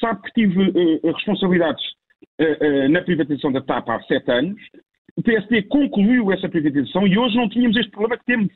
Sabe 0.00 0.22
que 0.22 0.32
tive 0.32 0.60
uh, 0.60 1.12
responsabilidades 1.12 1.84
uh, 2.40 2.86
uh, 2.86 2.88
na 2.88 3.02
privatização 3.02 3.52
da 3.52 3.60
TAP 3.60 3.88
há 3.90 4.00
sete 4.02 4.30
anos. 4.30 4.60
O 5.16 5.22
PSD 5.22 5.62
concluiu 5.64 6.32
essa 6.32 6.48
privatização 6.48 7.06
e 7.06 7.18
hoje 7.18 7.36
não 7.36 7.48
tínhamos 7.48 7.76
este 7.76 7.90
problema 7.90 8.16
que 8.16 8.24
temos. 8.24 8.52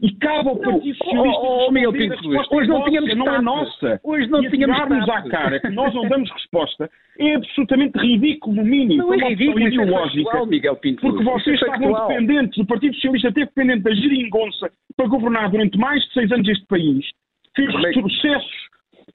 E 0.00 0.12
cabe 0.12 0.48
ao 0.48 0.56
Partido 0.56 0.96
Socialista 0.96 1.40
oh, 1.42 1.66
oh, 1.68 1.92
Pinto 1.92 2.54
hoje 2.54 2.68
não 2.68 2.84
tínhamos 2.84 3.16
não 3.16 3.34
é 3.34 3.42
nossa. 3.42 4.00
Hoje 4.04 4.28
não 4.28 4.44
e 4.44 4.50
tínhamos 4.50 5.08
à 5.08 5.22
cara 5.22 5.58
que 5.58 5.68
nós 5.70 5.92
não 5.92 6.08
damos 6.08 6.30
resposta. 6.30 6.88
É 7.18 7.34
absolutamente 7.34 7.98
ridículo, 7.98 8.54
no 8.54 8.64
mínimo. 8.64 9.02
Não 9.02 9.14
é 9.14 9.28
ridículo, 9.30 9.58
é 9.58 9.68
ideológica. 9.68 10.46
Miguel 10.46 10.76
Pinto 10.76 11.00
porque 11.00 11.24
vocês 11.24 11.60
estavam 11.60 11.92
dependentes, 11.92 12.58
o 12.58 12.66
Partido 12.66 12.94
Socialista 12.94 13.28
esteve 13.28 13.46
dependente 13.46 13.82
da 13.82 13.94
geringonça 13.94 14.70
para 14.96 15.08
governar 15.08 15.50
durante 15.50 15.76
mais 15.76 16.00
de 16.04 16.12
seis 16.12 16.30
anos 16.30 16.48
este 16.48 16.66
país, 16.66 17.04
fez 17.56 17.74
é 17.74 17.78
retrocessos 17.78 18.68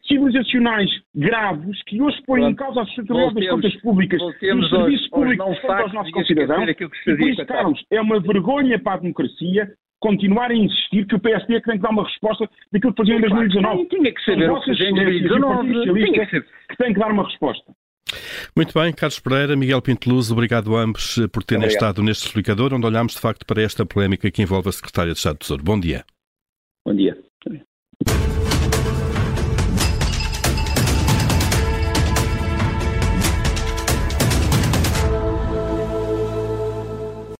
civilizacionais 0.08 0.90
graves 1.16 1.82
que 1.84 2.02
hoje 2.02 2.22
põem 2.26 2.50
em 2.50 2.56
causa 2.56 2.82
a 2.82 2.86
sustentabilidade 2.86 3.36
das 3.36 3.50
contas 3.50 3.82
públicas 3.82 4.22
e 4.42 4.54
o 4.54 4.70
serviço 4.70 5.10
público 5.10 5.56
que 5.62 5.68
aos 5.68 5.94
nossos 5.94 6.12
concidadãos. 6.12 6.70
E 6.70 7.16
por 7.16 7.30
isso, 7.30 7.46
Carlos, 7.46 7.86
é 7.92 8.02
uma 8.02 8.20
vergonha 8.20 8.80
para 8.80 8.94
a 8.94 8.98
democracia 8.98 9.72
continuar 10.00 10.52
a 10.52 10.56
insistir 10.56 11.08
que 11.08 11.16
o 11.16 11.20
PSD 11.20 11.56
é 11.56 11.62
que 11.62 11.66
tem 11.66 11.78
que 11.78 11.84
dar 11.84 11.92
uma 11.92 12.04
resposta 12.04 12.50
daquilo 12.74 12.94
que 12.94 12.98
faziam 12.98 13.18
em 13.18 13.22
2019. 13.22 13.86
Tinha 13.86 14.14
que 14.14 14.26
saber 14.26 14.52
o 14.52 14.60
que 14.60 14.66
fazia 14.66 14.90
em 14.90 14.96
2019. 14.96 15.84
Tinha 15.84 16.26
que, 16.26 16.32
ser. 16.32 16.46
que 16.70 16.78
tem 16.78 16.94
que 16.94 17.00
dar 17.00 17.12
uma 17.12 17.24
resposta. 17.24 17.74
Muito 18.56 18.78
bem, 18.78 18.94
Carlos 18.94 19.20
Pereira, 19.20 19.56
Miguel 19.56 19.82
Pinto 19.82 20.10
Luz, 20.10 20.30
obrigado 20.30 20.76
a 20.76 20.82
ambos 20.82 21.16
por 21.32 21.44
terem 21.44 21.64
obrigado. 21.64 21.82
estado 21.82 22.04
neste 22.04 22.28
explicador, 22.28 22.74
onde 22.74 22.86
olhámos 22.86 23.14
de 23.14 23.22
facto 23.22 23.46
para 23.46 23.62
esta 23.62 23.86
polémica 23.86 24.30
que 24.30 24.42
envolve 24.42 24.68
a 24.68 24.72
Secretária 24.74 25.14
de 25.14 25.18
Estado 25.18 25.36
do 25.36 25.40
Tesouro. 25.40 25.64
Bom 25.64 25.80
dia. 25.80 26.04
Bom 26.86 26.94
dia. 26.94 27.18